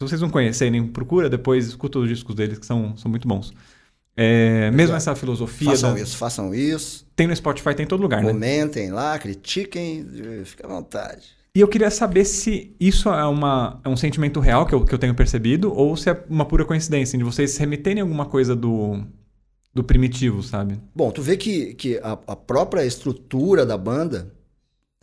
[0.00, 3.52] vocês não conhecerem, procura depois, escuta os discos deles que são, são muito bons.
[4.16, 5.70] É, mesmo essa filosofia.
[5.70, 7.06] Façam da- isso, façam isso.
[7.16, 8.30] Tem no Spotify, tem em todo lugar, né?
[8.30, 10.06] Comentem lá, critiquem,
[10.44, 11.28] fica à vontade.
[11.54, 14.94] E eu queria saber se isso é, uma, é um sentimento real que eu, que
[14.94, 19.04] eu tenho percebido ou se é uma pura coincidência de vocês remeterem alguma coisa do,
[19.74, 20.80] do primitivo, sabe?
[20.94, 24.32] Bom, tu vê que, que a, a própria estrutura da banda,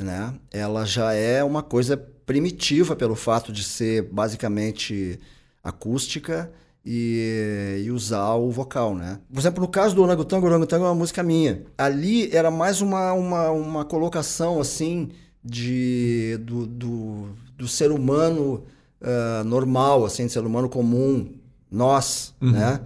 [0.01, 5.19] né, ela já é uma coisa primitiva pelo fato de ser basicamente
[5.63, 6.51] acústica
[6.83, 9.19] e, e usar o vocal, né?
[9.31, 11.63] Por exemplo, no caso do Orangotango, o Orangotango é uma música minha.
[11.77, 15.09] Ali era mais uma, uma, uma colocação, assim,
[15.43, 18.63] de, do, do, do ser humano
[19.01, 21.29] ah, normal, assim, do ser humano comum,
[21.71, 22.81] nós, né?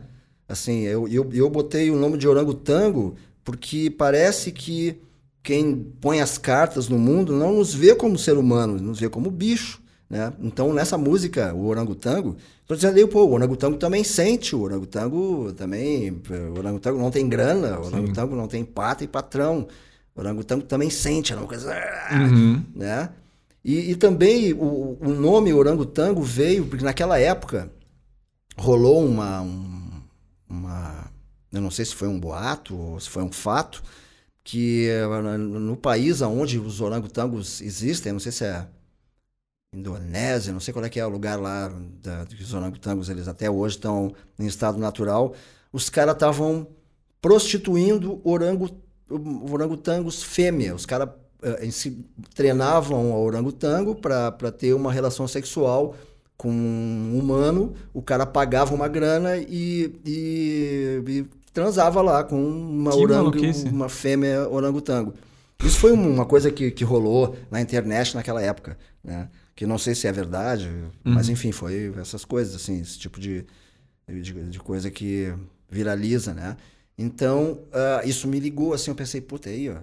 [0.48, 5.02] Assim, eu, eu, eu botei o nome de orangotango porque parece que
[5.42, 9.32] quem põe as cartas no mundo não nos vê como ser humano, nos vê como
[9.32, 10.32] bicho, né?
[10.40, 12.36] Então, nessa música, o orangotango,
[12.68, 17.28] tô dizendo ali, pô, o orangotango também sente, o orangotango também, o orangotango não tem
[17.28, 19.68] grana, o orangotango não tem pata e patrão,
[20.16, 21.74] o orangotango também sente, é uma coisa,
[22.12, 22.64] Uhum.
[22.76, 23.10] né?
[23.64, 27.72] E, e também o, o nome orangotango veio porque naquela época
[28.58, 30.02] rolou uma, um-
[30.50, 31.12] uma,
[31.52, 33.84] eu não sei se foi um boato ou se foi um fato,
[34.44, 38.68] que eh, no país onde os orangotangos existem, não sei se é
[39.76, 41.68] Indonésia, não sei qual é que é o lugar lá
[42.02, 45.34] da, que os orangotangos eles até hoje estão em estado natural,
[45.72, 46.68] os caras estavam
[47.20, 48.70] prostituindo orango,
[49.10, 50.74] orangotangos fêmea.
[50.76, 51.10] Os caras
[51.42, 51.68] eh,
[52.34, 55.96] treinavam o orangotango para ter uma relação sexual
[56.38, 62.92] com um humano, o cara pagava uma grana e, e- e transava lá com uma,
[62.92, 63.68] Que orango, maluquice.
[63.68, 65.14] uma fêmea orangotango.
[65.64, 69.30] Isso foi um, uma coisa que, que rolou na internet naquela época, né?
[69.56, 70.68] Que não sei se é verdade,
[71.04, 73.46] mas enfim, foi essas coisas, assim, esse tipo de,
[74.10, 75.32] de, de coisa que
[75.70, 76.58] viraliza, né?
[77.04, 79.78] Então, ah, isso me ligou, assim, eu pensei, puta, aí, ó,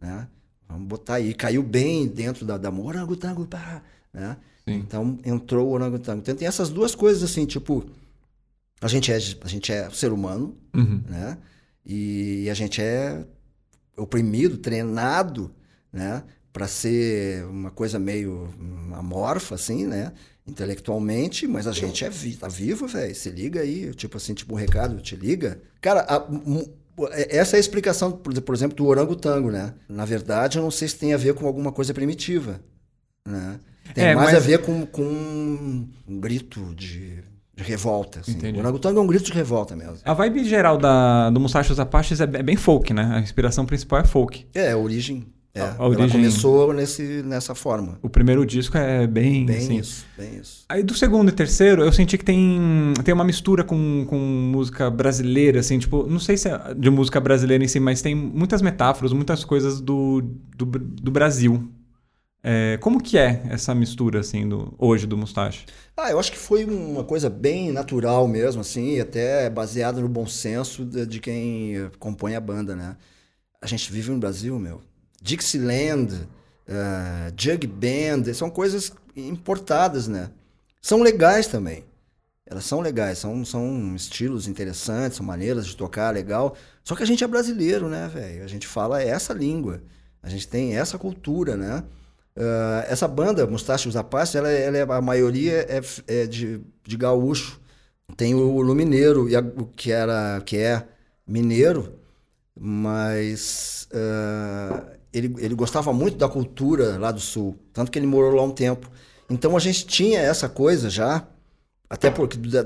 [0.00, 0.28] né?
[0.68, 1.34] Vamos botar aí.
[1.34, 4.36] Caiu bem dentro da, da orangotango, pá, né?
[4.64, 4.74] Sim.
[4.76, 6.20] Então, entrou o orangotango.
[6.20, 7.84] Então, tem essas duas coisas, assim, tipo,
[8.80, 11.02] a gente é, a gente é ser humano, Uhum.
[11.08, 11.38] né?
[11.84, 13.24] E a gente é
[13.96, 15.50] oprimido, treinado,
[15.92, 16.22] né?
[16.52, 20.12] Para ser uma coisa meio hum, amorfa, assim, né?
[20.50, 23.14] Intelectualmente, mas a gente é vi tá vivo, velho.
[23.14, 25.60] Se liga aí, tipo assim, tipo um recado, te liga.
[25.80, 26.68] Cara, a- mu-
[27.28, 29.74] essa é a explicação, por exemplo, do orangotango, né?
[29.88, 32.60] Na verdade, eu não sei se tem a ver com alguma coisa primitiva,
[33.26, 33.58] né?
[33.94, 35.02] Tem É, mais mas- a ver com, com
[36.08, 37.22] um grito de,
[37.56, 38.32] de revolta, assim.
[38.32, 38.56] Entendi.
[38.58, 39.98] O orangotango é um grito de revolta mesmo.
[40.04, 43.10] A vibe geral da, do Musashi dos Apaches é, é bem folk, né?
[43.14, 44.46] A inspiração principal é folk.
[44.54, 45.26] É, a origem.
[45.52, 47.98] É, A- a ela origem- começou nesse, nessa forma.
[48.02, 50.64] O primeiro disco é bem, Bem assim, isso, bem isso.
[50.68, 54.88] Aí do segundo e terceiro, eu senti que tem, tem uma mistura com, com música
[54.88, 58.62] brasileira, assim, tipo, não sei se é de música brasileira em si, mas tem muitas
[58.62, 60.22] metáforas, muitas coisas do,
[60.56, 61.68] do, do Brasil.
[62.42, 65.66] É, como que é essa mistura, assim, do, hoje do Mustache?
[65.96, 70.26] Ah, eu acho que foi uma coisa bem natural mesmo, assim, até baseada no bom
[70.26, 72.96] senso de, de quem compõe a banda, né?
[73.60, 74.80] A gente vive no Brasil, meu.
[75.20, 76.28] Dixieland,
[76.66, 80.30] eh, Jug Band, são coisas importadas, né?
[80.80, 81.84] São legais também.
[82.46, 86.56] Elas são legais, são, são estilos interessantes, são maneiras de tocar legal.
[86.82, 88.42] Só que a gente é brasileiro, né, velho?
[88.42, 89.82] A gente fala essa língua.
[90.22, 91.84] A gente tem essa cultura, né?
[92.36, 96.96] Ah, essa banda, Mustache os Apaches, ela, ela é, a maioria é, é de, de
[96.96, 97.60] gaúcho.
[98.16, 99.28] Tem o Lumineiro,
[99.76, 100.86] que, era, que é
[101.26, 101.94] mineiro,
[102.58, 108.34] mas ah, ele, ele gostava muito da cultura lá do sul, tanto que ele morou
[108.34, 108.90] lá um tempo.
[109.28, 111.26] Então a gente tinha essa coisa já,
[111.88, 112.56] até porque de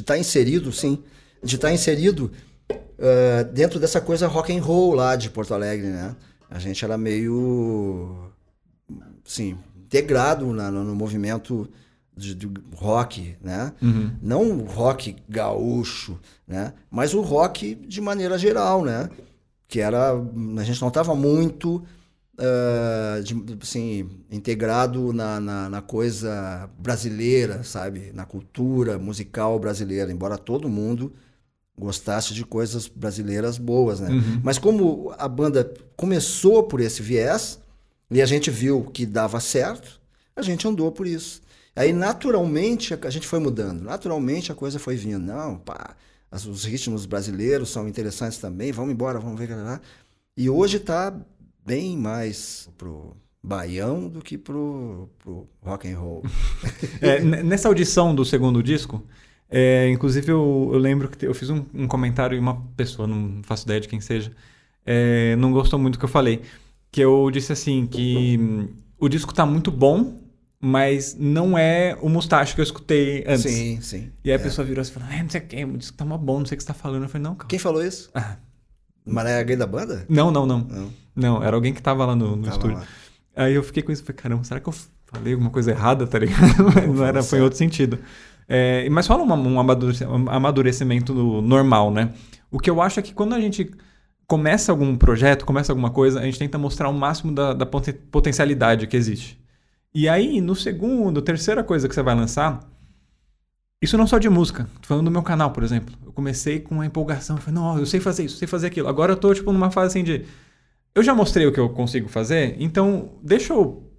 [0.00, 1.02] estar inserido, sim,
[1.42, 2.30] de estar inserido
[2.98, 6.14] ah, dentro dessa coisa rock and roll lá de Porto Alegre, né?
[6.50, 8.30] A gente era meio,
[9.24, 11.68] sim, integrado na- no, no movimento
[12.16, 13.72] de, de rock, né?
[14.20, 16.74] Não o rock gaúcho, né?
[16.90, 19.08] Mas o rock de maneira geral, né?
[19.72, 20.12] Que era,
[20.58, 21.82] a gente não estava muito
[22.38, 28.10] ah, de- assim, integrado na, na, na coisa brasileira, sabe?
[28.12, 31.12] Na cultura musical brasileira, embora todo mundo
[31.78, 34.08] gostasse de coisas brasileiras boas, né?
[34.42, 37.58] Mas como a banda começou por esse viés
[38.10, 39.98] e a gente viu que dava certo,
[40.36, 41.40] a gente andou por isso.
[41.74, 45.24] Aí naturalmente a gente foi mudando, naturalmente a coisa foi vindo.
[45.24, 45.96] Não, pá,
[46.32, 49.54] os ritmos brasileiros são interessantes também, vamos embora, vamos ver.
[49.54, 49.80] lá.
[50.36, 51.14] E hoje tá
[51.64, 56.22] bem mais pro baião do que pro, pro rock and roll.
[57.00, 59.04] É, nessa audição do segundo disco,
[59.50, 63.42] É, inclusive, eu, eu lembro que eu fiz um, um comentário e uma pessoa, não
[63.44, 64.32] faço ideia de quem seja,
[64.86, 66.42] é, não gostou muito do que eu falei.
[66.90, 68.68] Que eu disse assim, que hum,
[68.98, 70.21] o disco tá muito bom,
[70.64, 73.42] mas não é o Mustache que eu escutei antes.
[73.50, 74.12] Sim, sim.
[74.24, 74.42] E aí a É.
[74.42, 76.38] pessoa virou assim e falou, é, não sei o que, o disco tá mó bom,
[76.38, 77.02] não sei o que você tá falando.
[77.02, 77.48] Eu falei, não, calma.
[77.48, 78.08] Quem falou isso?
[78.14, 78.36] Ah,
[79.04, 80.06] Maré alguém da banda?
[80.08, 80.60] não, não, não.
[80.60, 80.90] Não.
[81.14, 82.76] Não, era alguém que tava lá no, no Tava estúdio.
[82.78, 82.86] lá.
[83.34, 84.74] Aí eu fiquei com isso, falei, caramba, será que eu
[85.06, 86.40] falei alguma coisa errada, tá ligado?
[86.74, 87.98] Mas não era, foi em outro sentido.
[88.48, 92.10] É, mas fala um um amadurecimento no- normal, né?
[92.50, 93.70] O que eu acho é que quando a gente
[94.26, 97.94] começa algum projeto, começa alguma coisa, a gente tenta mostrar o máximo da, da poten-
[98.10, 99.38] potencialidade que existe.
[99.94, 102.60] E aí, no segundo, terceira coisa que você vai lançar,
[103.80, 105.94] isso não só de música, tô falando do meu canal, por exemplo.
[106.06, 108.88] Eu comecei com uma empolgação, eu falei, não, eu sei fazer isso, sei fazer aquilo.
[108.88, 110.24] Agora eu tô, tipo, numa fase assim de,
[110.94, 113.90] eu já mostrei o que eu consigo fazer, então deixa eu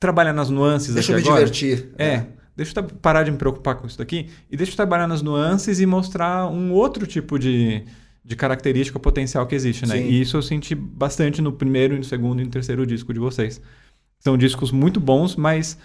[0.00, 1.44] trabalhar nas nuances Deixa eu aqui me agora.
[1.44, 1.92] divertir.
[1.98, 2.24] É,
[2.56, 5.78] deixa eu parar de me preocupar com isso daqui e deixa eu trabalhar nas nuances
[5.78, 7.84] e mostrar um outro tipo de,
[8.24, 9.98] de característica potencial que existe, né?
[9.98, 10.04] Sim.
[10.08, 13.60] E isso eu senti bastante no primeiro, no segundo e no terceiro disco de vocês.
[14.20, 15.76] São discos muito bons, mas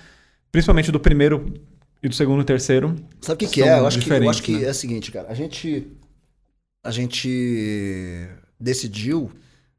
[0.52, 1.54] principalmente do primeiro
[2.04, 2.96] e do segundo e terceiro.
[3.22, 3.80] Sabe o que, que é?
[3.80, 4.66] Eu acho que, eu acho que né?
[4.66, 5.28] é o seguinte, cara.
[5.30, 5.88] A gente,
[6.84, 8.28] a gente
[8.60, 9.32] decidiu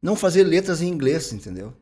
[0.03, 1.73] não fazer letras em inglês, entendeu?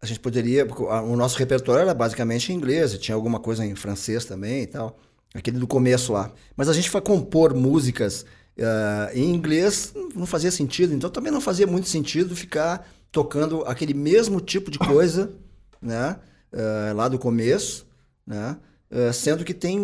[0.00, 0.64] A gente poderia.
[1.04, 4.98] O nosso repertório era basicamente em inglês, tinha alguma coisa em francês também e tal.
[5.34, 6.32] Aquele do começo lá.
[6.56, 8.24] Mas a gente foi compor músicas
[8.60, 10.94] ah, em inglês, não fazia sentido.
[10.94, 15.32] Então também não fazia muito sentido ficar tocando aquele mesmo tipo de coisa,
[15.80, 16.16] né?
[16.52, 17.86] ah, lá do começo,
[18.26, 18.56] né?
[18.90, 19.78] Uh, sendo que tem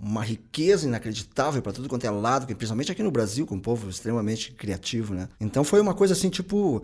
[0.00, 3.90] uma riqueza inacreditável para tudo quanto é lado, principalmente aqui no Brasil, com um povo
[3.90, 5.28] extremamente criativo, né?
[5.40, 6.80] Então foi uma coisa assim, tipo,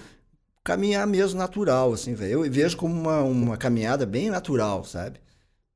[0.65, 2.45] caminhar mesmo natural, assim, velho.
[2.45, 5.21] Eu vejo como uma, uma caminhada bem natural, sabe?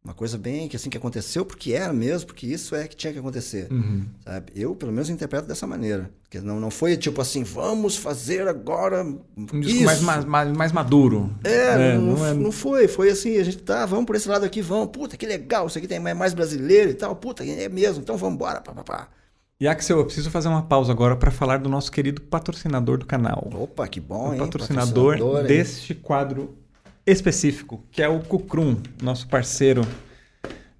[0.04, 3.10] Uma coisa bem que assim que aconteceu porque era mesmo, porque isso é que tinha
[3.10, 3.68] que acontecer,
[4.22, 4.52] sabe?
[4.54, 6.10] Eu, pelo menos, interpreto dessa maneira.
[6.28, 11.30] Que não, não foi tipo assim, vamos fazer agora Um disco mais, mais, mais, maduro.
[11.42, 12.86] É, não, não é- não foi.
[12.86, 14.88] Foi assim, a gente tá, vamos por esse lado aqui, vamos.
[14.88, 17.16] Puta, que legal, isso aqui tem mais- mais brasileiro e tal.
[17.16, 18.60] Puta, é mesmo, então vamos embora.
[18.60, 19.08] Pá, pá, pá.
[19.58, 23.06] E Axel, eu preciso fazer uma pausa agora para falar do nosso querido patrocinador do
[23.06, 23.48] canal.
[23.54, 24.38] Opa, que bom, o hein?
[24.38, 25.44] patrocinador, hein?
[25.46, 26.58] deste quadro
[27.06, 29.86] específico, que é o Cucrum, nosso parceiro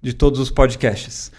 [0.01, 1.31] de todos os podcasts.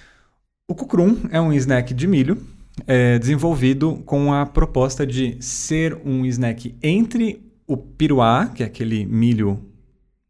[0.68, 2.38] O Cucrum é um snack de milho
[2.87, 9.07] é, desenvolvido com a proposta de ser um snack entre o piruá, que é aquele
[9.07, 9.61] milho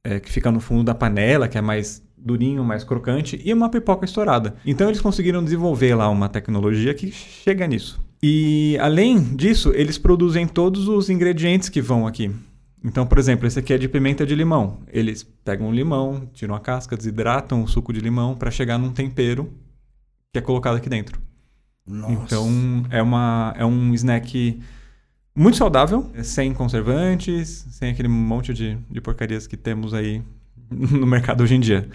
[0.05, 3.69] é, que fica no fundo da panela, que é mais durinho, mais crocante, e uma
[3.69, 4.55] pipoca estourada.
[4.65, 8.01] Então eles conseguiram desenvolver lá uma tecnologia que chega nisso.
[8.23, 12.31] E além disso, eles produzem todos os ingredientes que vão aqui.
[12.85, 14.79] Então, por exemplo, esse aqui é de pimenta de limão.
[14.93, 18.93] Eles pegam o limão, tiram a casca, desidratam o suco de limão para chegar num
[18.93, 19.53] tempero
[20.33, 21.21] que é colocado aqui dentro.
[21.87, 22.13] Nossa.
[22.13, 22.49] Então
[22.91, 24.61] é, uma, é um snack
[25.35, 30.23] muito saudável, sem conservantes, sem aquele monte de, de porcarias que temos aí
[30.71, 31.89] no mercado hoje em dia.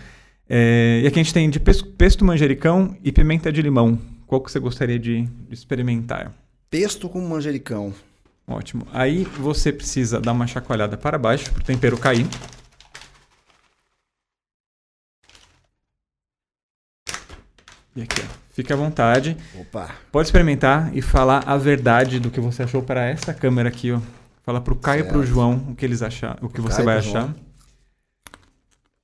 [0.50, 3.98] É, e aqui a gente tem de pesto, pesto manjericão e pimenta de limão.
[4.28, 6.32] Qual que você gostaria de, de experimentar?
[6.70, 7.94] Pesto com manjericão.
[8.54, 8.88] Ótimo.
[8.92, 12.28] Aí você precisa dar uma chacoalhada para baixo para o tempero cair.
[17.96, 18.42] E aqui, ó.
[18.54, 19.38] Fique à vontade.
[19.60, 19.90] Opa.
[20.12, 24.00] Pode experimentar e falar a verdade do que você achou para essa câmera aqui, ó.
[24.44, 25.26] Fala pro Caio e pro.
[25.26, 27.22] João o que eles achar, o que Pro você Caio vai achar.
[27.22, 27.36] João.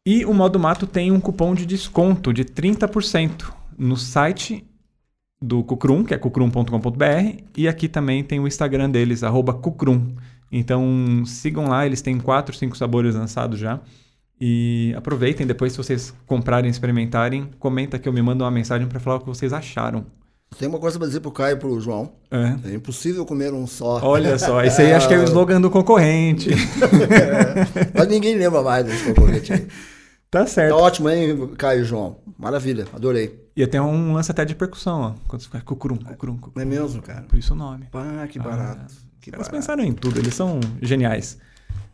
[0.05, 4.66] E o Modo Mato tem um cupom de desconto de 30% no site
[5.41, 10.15] do Cucrum, que é cucrum.com.br, e aqui também tem o Instagram deles, arroba Cucrum.
[10.52, 13.80] Então sigam lá, eles têm 4, 5 sabores lançados já.
[14.39, 19.00] E aproveitem, depois se vocês comprarem, experimentarem, comenta que eu me mando uma mensagem para
[19.00, 20.06] falar o que vocês acharam.
[20.58, 22.13] Tem uma coisa pra dizer pro Caio e pro João.
[22.32, 22.71] É.
[22.71, 24.00] É impossível comer um só.
[24.02, 26.52] Olha só, esse aí acho que é o slogan do concorrente.
[27.93, 29.60] Mas ninguém lembra mais desse concorrente aí.
[29.60, 29.67] tá
[30.30, 30.76] Tá certo.
[30.76, 32.19] ótimo, hein, Caio e João?
[32.38, 33.46] Maravilha, adorei.
[33.58, 35.13] E tem um lance até de percussão, ó.
[35.28, 36.54] Quando você faz cucurum, cucurum, cucurum.
[36.56, 37.24] Não é mesmo, cara?
[37.24, 37.86] Por isso o nome.
[37.91, 38.93] Pá, que barato.
[39.20, 39.52] que Os caras barato.
[39.52, 41.39] pensaram em tudo, eles são geniais.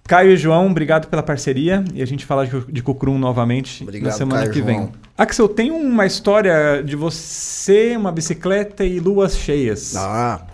[0.06, 1.82] Caio e João, obrigado pela parceria.
[1.94, 4.76] E a gente fala de, Cucurum novamente Obrigado, na semana Caio que vem.
[4.76, 4.92] João.
[5.18, 9.94] Axel, tem uma história de você, uma bicicleta e luas cheias.
[9.96, 10.46] O Ah,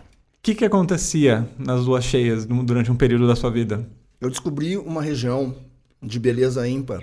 [0.44, 3.84] que, que acontecia nas luas cheias durante um período da sua vida?
[4.22, 5.56] eu descobri uma região
[6.04, 7.00] de beleza ímpar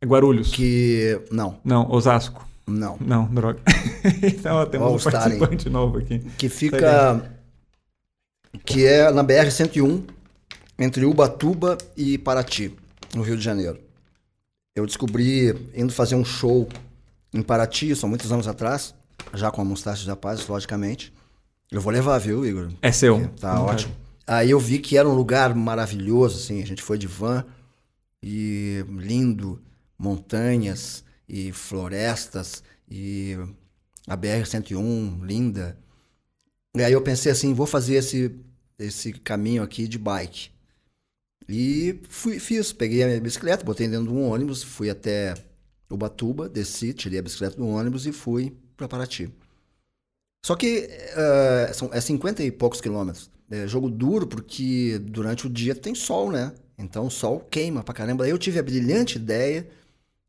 [0.00, 0.52] É Guarulhos?
[0.52, 1.20] que...
[1.30, 2.48] Não, Não, Osasco.
[2.70, 2.96] Não.
[3.00, 3.60] Não, droga.
[4.22, 6.20] então, ó, temos um participante novo aqui.
[6.38, 7.30] que fica
[8.64, 10.04] que é na BR 101
[10.78, 12.74] entre Ubatuba e Paraty,
[13.14, 13.78] no Rio de Janeiro.
[14.74, 16.68] Eu descobri indo fazer um show
[17.32, 18.94] em Paraty, são muitos anos atrás,
[19.34, 21.12] já com a Mustache da Paz, logicamente.
[21.70, 22.70] Eu vou levar, viu, Igor?
[22.82, 23.28] É seu.
[23.40, 23.94] Tá ótimo.
[24.26, 26.62] Aí eu vi que era um lugar maravilhoso, assim.
[26.62, 27.44] A gente foi de van
[28.22, 29.60] e lindo,
[29.98, 33.36] montanhas e florestas e
[34.06, 35.78] a BR-101, linda.
[36.76, 38.34] E aí eu pensei assim, vou fazer esse,
[38.78, 40.50] esse caminho aqui de bike.
[41.48, 45.34] E fui, fiz, peguei a minha bicicleta, botei dentro de um ônibus, fui até
[45.88, 49.32] Ubatuba, desci, tirei a bicicleta do ônibus e fui para Paraty.
[50.44, 53.30] Só que uh, são, é 50 e poucos quilômetros.
[53.50, 56.52] É jogo duro porque durante o dia tem sol, né?
[56.78, 58.24] Então o sol queima pra caramba.
[58.24, 59.68] Aí eu tive a brilhante ideia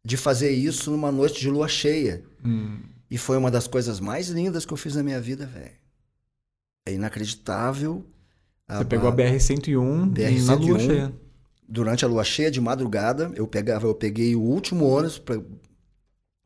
[0.03, 2.23] de fazer isso numa noite de lua cheia.
[2.43, 2.79] Hum.
[3.09, 5.75] E foi uma das coisas mais lindas que eu fiz na minha vida, velho.
[6.87, 8.05] É inacreditável.
[8.67, 11.13] Você a, pegou a BR-101 BR na lua cheia.
[11.67, 15.41] Durante a lua cheia, de madrugada, eu pegava, eu peguei o último ônibus pra,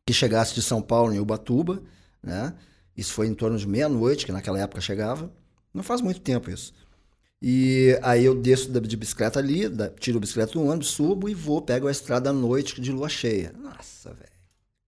[0.06, 1.82] que chegasse de São Paulo em Ubatuba,
[2.22, 2.54] né?
[2.96, 5.32] Isso foi em torno de meia-noite, que naquela época chegava.
[5.74, 6.72] Não faz muito tempo isso.
[7.42, 9.64] E aí eu desço de bicicleta ali,
[10.00, 13.08] tiro a bicicleta do ônibus, subo e vou, pego a estrada à noite de lua
[13.08, 13.52] cheia.
[13.58, 14.30] Nossa, velho.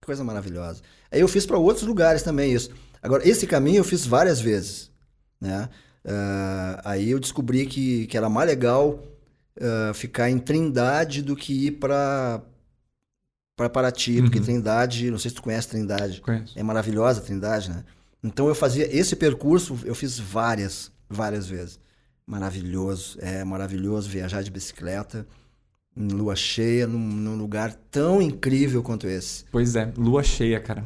[0.01, 0.82] Que coisa maravilhosa.
[1.11, 2.70] Aí eu fiz para outros lugares também isso.
[3.03, 4.90] Agora, esse caminho eu fiz várias vezes,
[5.40, 5.68] né?
[6.05, 9.03] Uh, aí eu descobri que, que era mais legal
[9.59, 12.42] uh, ficar em Trindade do que ir para
[13.57, 14.22] para Paraty, uhum.
[14.22, 16.57] porque Trindade, não sei se tu conhece Trindade, Conheço.
[16.57, 17.84] é maravilhosa Trindade, né?
[18.22, 21.80] Então eu fazia esse percurso, eu fiz várias, várias vezes.
[22.29, 25.26] Maravilhoso, é maravilhoso viajar de bicicleta
[25.97, 29.47] em lua cheia, num, num lugar tão incrível quanto esse.
[29.51, 30.85] Pois é, lua cheia, cara.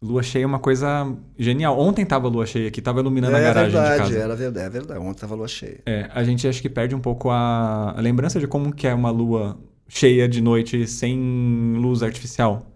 [0.00, 1.78] Lua cheia é uma coisa genial.
[1.78, 4.18] Ontem tava lua cheia aqui, tava iluminando é, a garagem verdade, de casa.
[4.18, 5.00] Era verdade, é verdade.
[5.00, 5.80] Ontem tava lua cheia.
[5.84, 8.94] É, a gente acho que perde um pouco a, a lembrança de como que é
[8.94, 12.66] uma lua cheia de noite sem luz artificial.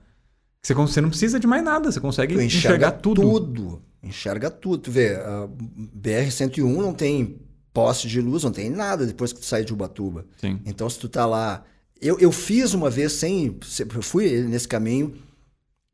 [0.63, 3.23] Você, você não precisa de mais nada, você consegue enxerga enxergar tudo.
[3.23, 3.83] tudo.
[4.03, 4.79] Enxerga tudo.
[4.79, 5.49] Tu vê, a
[5.97, 7.41] BR-101 não tem
[7.73, 10.27] poste de luz, não tem nada depois que tu sai de Ubatuba.
[10.41, 10.61] Sim.
[10.65, 11.65] Então, se tu tá lá...
[12.01, 13.59] Eu, eu fiz uma vez sem...
[13.95, 15.15] Eu fui nesse caminho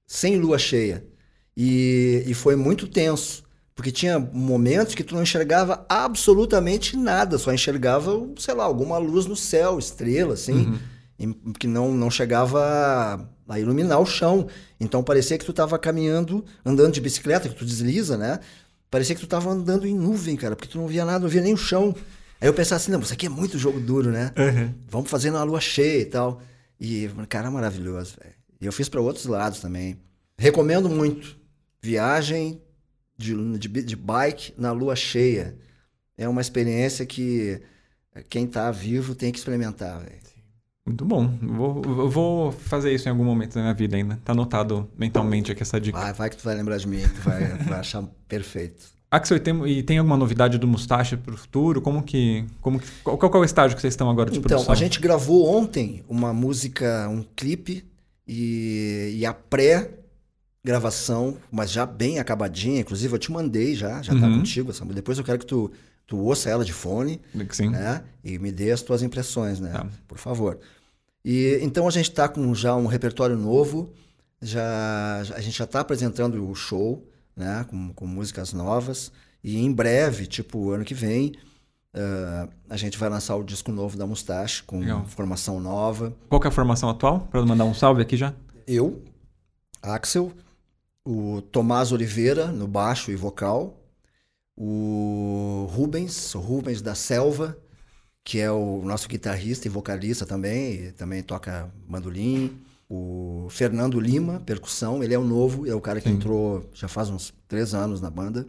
[0.07, 1.05] sem lua cheia.
[1.57, 3.45] E, e foi muito tenso.
[3.75, 9.27] Porque tinha momentos que tu não enxergava absolutamente nada, só enxergava, sei lá, alguma luz
[9.27, 10.77] no céu, estrela, assim,
[11.21, 11.53] uhum.
[11.53, 14.49] que não, não chegava a iluminar o chão.
[14.81, 18.41] Então parecia que tu estava caminhando, andando de bicicleta, que tu desliza, né?
[18.91, 21.43] Parecia que tu estava andando em nuvem, cara, porque tu não via nada, não via
[21.43, 21.95] nem o chão.
[22.41, 24.33] Aí eu pensava assim, não, isso aqui é muito jogo duro, né?
[24.37, 24.75] Uhum.
[24.89, 26.41] Vamos fazer na lua cheia e tal.
[26.81, 28.35] E, cara, maravilhoso, velho.
[28.61, 29.99] E eu fiz para outros lados também.
[30.37, 31.37] Recomendo muito.
[31.83, 32.63] Viagem
[33.17, 35.57] de, de, de, bike na lua cheia.
[36.17, 37.61] É uma experiência que
[38.29, 40.28] quem tá vivo tem que experimentar, velho.
[40.89, 41.39] Muito bom.
[41.43, 44.19] Vou, eu vou fazer isso em algum momento da minha vida ainda.
[44.25, 45.99] Tá anotado mentalmente aqui essa dica.
[45.99, 48.99] Vai, vai que tu vai lembrar de mim, tu vai, vai achar perfeito.
[49.11, 51.81] Axel, e tem, e tem alguma novidade do Mustache para o futuro?
[51.81, 54.49] Como que, como que, qual, qual é o estágio que vocês estão agora de então,
[54.49, 54.65] produção?
[54.65, 57.85] Então, a gente gravou ontem uma música, um clipe
[58.27, 59.91] e, e a pré
[60.65, 62.81] gravação, mas já bem acabadinha.
[62.81, 64.33] Inclusive, eu te mandei já, já tá uhum.
[64.33, 64.73] tá contigo.
[64.93, 65.71] Depois eu quero que tu,
[66.07, 67.21] tu ouça ela de fone.
[67.51, 67.71] Sim.
[67.71, 68.03] Né?
[68.23, 69.71] E me dê as tuas impressões, né?
[69.71, 69.87] Tá.
[70.07, 70.59] Por favor.
[71.29, 73.93] E então a gente está com já um repertório novo.
[74.41, 77.07] Já, a gente já está apresentando o show,
[77.37, 77.67] né?
[77.69, 79.13] Com, com músicas novas.
[79.45, 81.35] E em breve, tipo ano que vem,
[81.95, 85.05] uh, a gente vai lançar o disco novo da Mustache com Legal.
[85.05, 86.17] formação nova.
[86.31, 87.29] Qual é a formação atual?
[87.31, 88.33] Para mandar um salve aqui já.
[88.67, 89.03] Eu,
[89.83, 90.33] Axel,
[91.05, 93.79] o Tomás Oliveira no baixo e vocal,
[94.57, 97.59] o Rubens, o Rubens da Selva,
[98.29, 102.59] que é o nosso guitarrista e vocalista também, e também toca bandolim.
[102.87, 106.17] O Fernando Lima, percussão, ele é o novo, é o cara que Sim.
[106.17, 108.47] entrou já faz uns três anos na banda.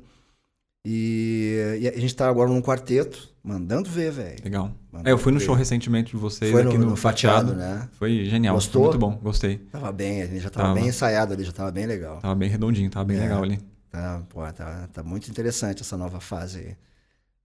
[0.86, 4.44] E, e a gente está agora num quarteto, mandando ver, velho.
[4.44, 4.70] Legal.
[5.06, 5.46] É, eu fui no ver.
[5.46, 7.88] show recentemente de vocês foi aqui no, no Fatiado, né?
[7.94, 8.56] Foi genial.
[8.56, 8.82] Gostou?
[8.82, 9.60] Foi muito bom, gostei.
[9.72, 12.18] Tava bem, ele já tava, tava, bem ensaiado ali, já tava bem legal.
[12.18, 13.62] Tava bem redondinho, tava bem é, legal ali.
[13.90, 16.76] Tá, pô, tá, tá muito interessante essa nova fase aí.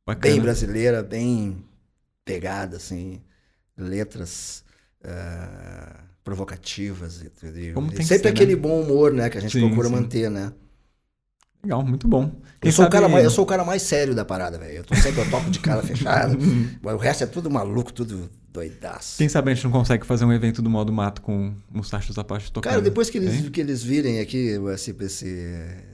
[0.04, 0.34] Bacana.
[0.34, 1.64] Bem brasileira, bem
[2.24, 3.22] pegada, assim,
[3.76, 4.64] letras
[5.04, 7.22] uh, provocativas.
[7.42, 8.60] E, Como tem sempre ser, aquele né?
[8.60, 9.94] bom humor, né, que a gente sim, procura sim.
[9.94, 10.52] manter, né?
[11.62, 12.30] Legal, muito bom.
[12.62, 12.88] eu sou, sabe...
[12.88, 14.74] o cara mais, eu sou o cara mais sério da parada, velho.
[14.74, 16.36] Eu tô sempre eu toco de cara fechada.
[16.82, 19.16] o resto é tudo maluco, tudo doidaço.
[19.16, 22.52] Quem sabe a gente não consegue fazer um evento do modo mato com Mustachos Apache
[22.52, 22.70] tocando.
[22.70, 25.26] Cara, depois que eles, que eles virem aqui esse, esse,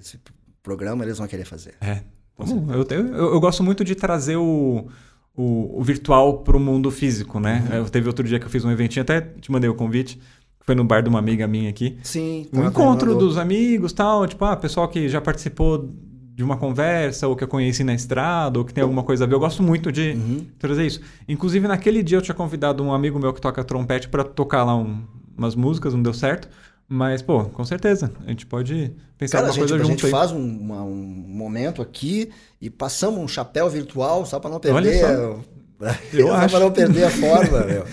[0.01, 0.21] esse
[0.61, 1.75] programa, eles vão querer fazer.
[1.81, 2.03] É.
[2.37, 4.89] Bom, eu, eu, eu, gosto muito de trazer o,
[5.37, 7.65] o, o virtual para o mundo físico, né?
[7.71, 7.77] Uhum.
[7.79, 10.21] Eu, teve outro dia que eu fiz um eventinho, até te mandei o convite,
[10.61, 11.97] foi no bar de uma amiga minha aqui.
[12.03, 12.47] Sim.
[12.53, 15.89] Um encontro dos amigos, tal, tipo, ah, pessoal que já participou
[16.35, 19.27] de uma conversa, ou que eu conheci na estrada, ou que tem alguma coisa a
[19.27, 19.35] ver.
[19.35, 20.47] Eu gosto muito de Uhum.
[20.59, 21.01] trazer isso.
[21.29, 24.75] Inclusive, naquele dia eu tinha convidado um amigo meu que toca trompete para tocar lá
[24.77, 25.03] um-
[25.37, 26.49] umas músicas, não deu certo.
[26.93, 30.01] Mas, pô, com certeza, a gente pode pensar Cara, a alguma gente, coisa a junto
[30.01, 30.11] gente aí.
[30.11, 30.93] faz um, uma- um
[31.29, 32.31] momento aqui
[32.61, 35.05] e passamos um chapéu virtual só para não perder.
[36.13, 36.51] Eu só acho.
[36.51, 37.85] para não perder a forma, meu.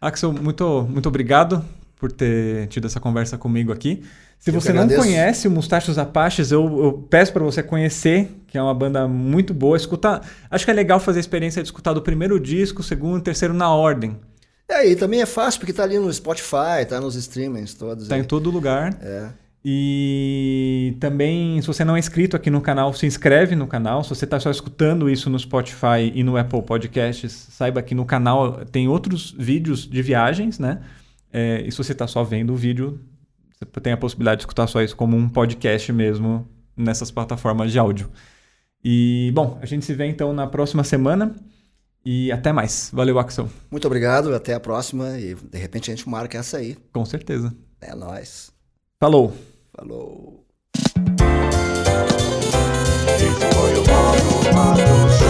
[0.00, 1.62] Axel, muito, muito obrigado
[1.96, 4.02] por ter tido essa conversa comigo aqui.
[4.38, 8.56] Se Eu você não conhece o Mustachos Apaches, eu, eu peço para você conhecer, que
[8.56, 9.76] é uma banda muito boa.
[9.76, 13.22] Escutar, acho que é legal fazer a experiência de escutar do primeiro disco, segundo e
[13.22, 14.16] terceiro na ordem.
[14.70, 18.08] É, e também é fácil porque tá ali no Spotify, tá nos streamings todos.
[18.08, 18.20] Tá aí.
[18.20, 18.96] em todo lugar.
[19.00, 19.28] É.
[19.64, 24.04] E também, se você não é inscrito aqui no canal, se inscreve no canal.
[24.04, 28.04] Se você está só escutando isso no Spotify e no Apple Podcasts, saiba que no
[28.04, 30.80] canal tem outros vídeos de viagens, né?
[31.32, 33.00] É, e se você está só vendo o vídeo,
[33.58, 36.46] você tem a possibilidade de escutar só isso como um podcast mesmo
[36.76, 38.10] nessas plataformas de áudio.
[38.84, 41.34] E, bom, a gente se vê então na próxima semana.
[42.04, 42.90] E até mais.
[42.92, 43.48] Valeu, Axel.
[43.70, 46.76] Muito obrigado, até a próxima e de repente a gente marca essa aí.
[46.92, 47.54] Com certeza.
[47.80, 48.50] É nóis.
[49.00, 49.34] Falou.
[49.76, 50.44] Falou.
[53.16, 55.27] Esse foi o modo, modo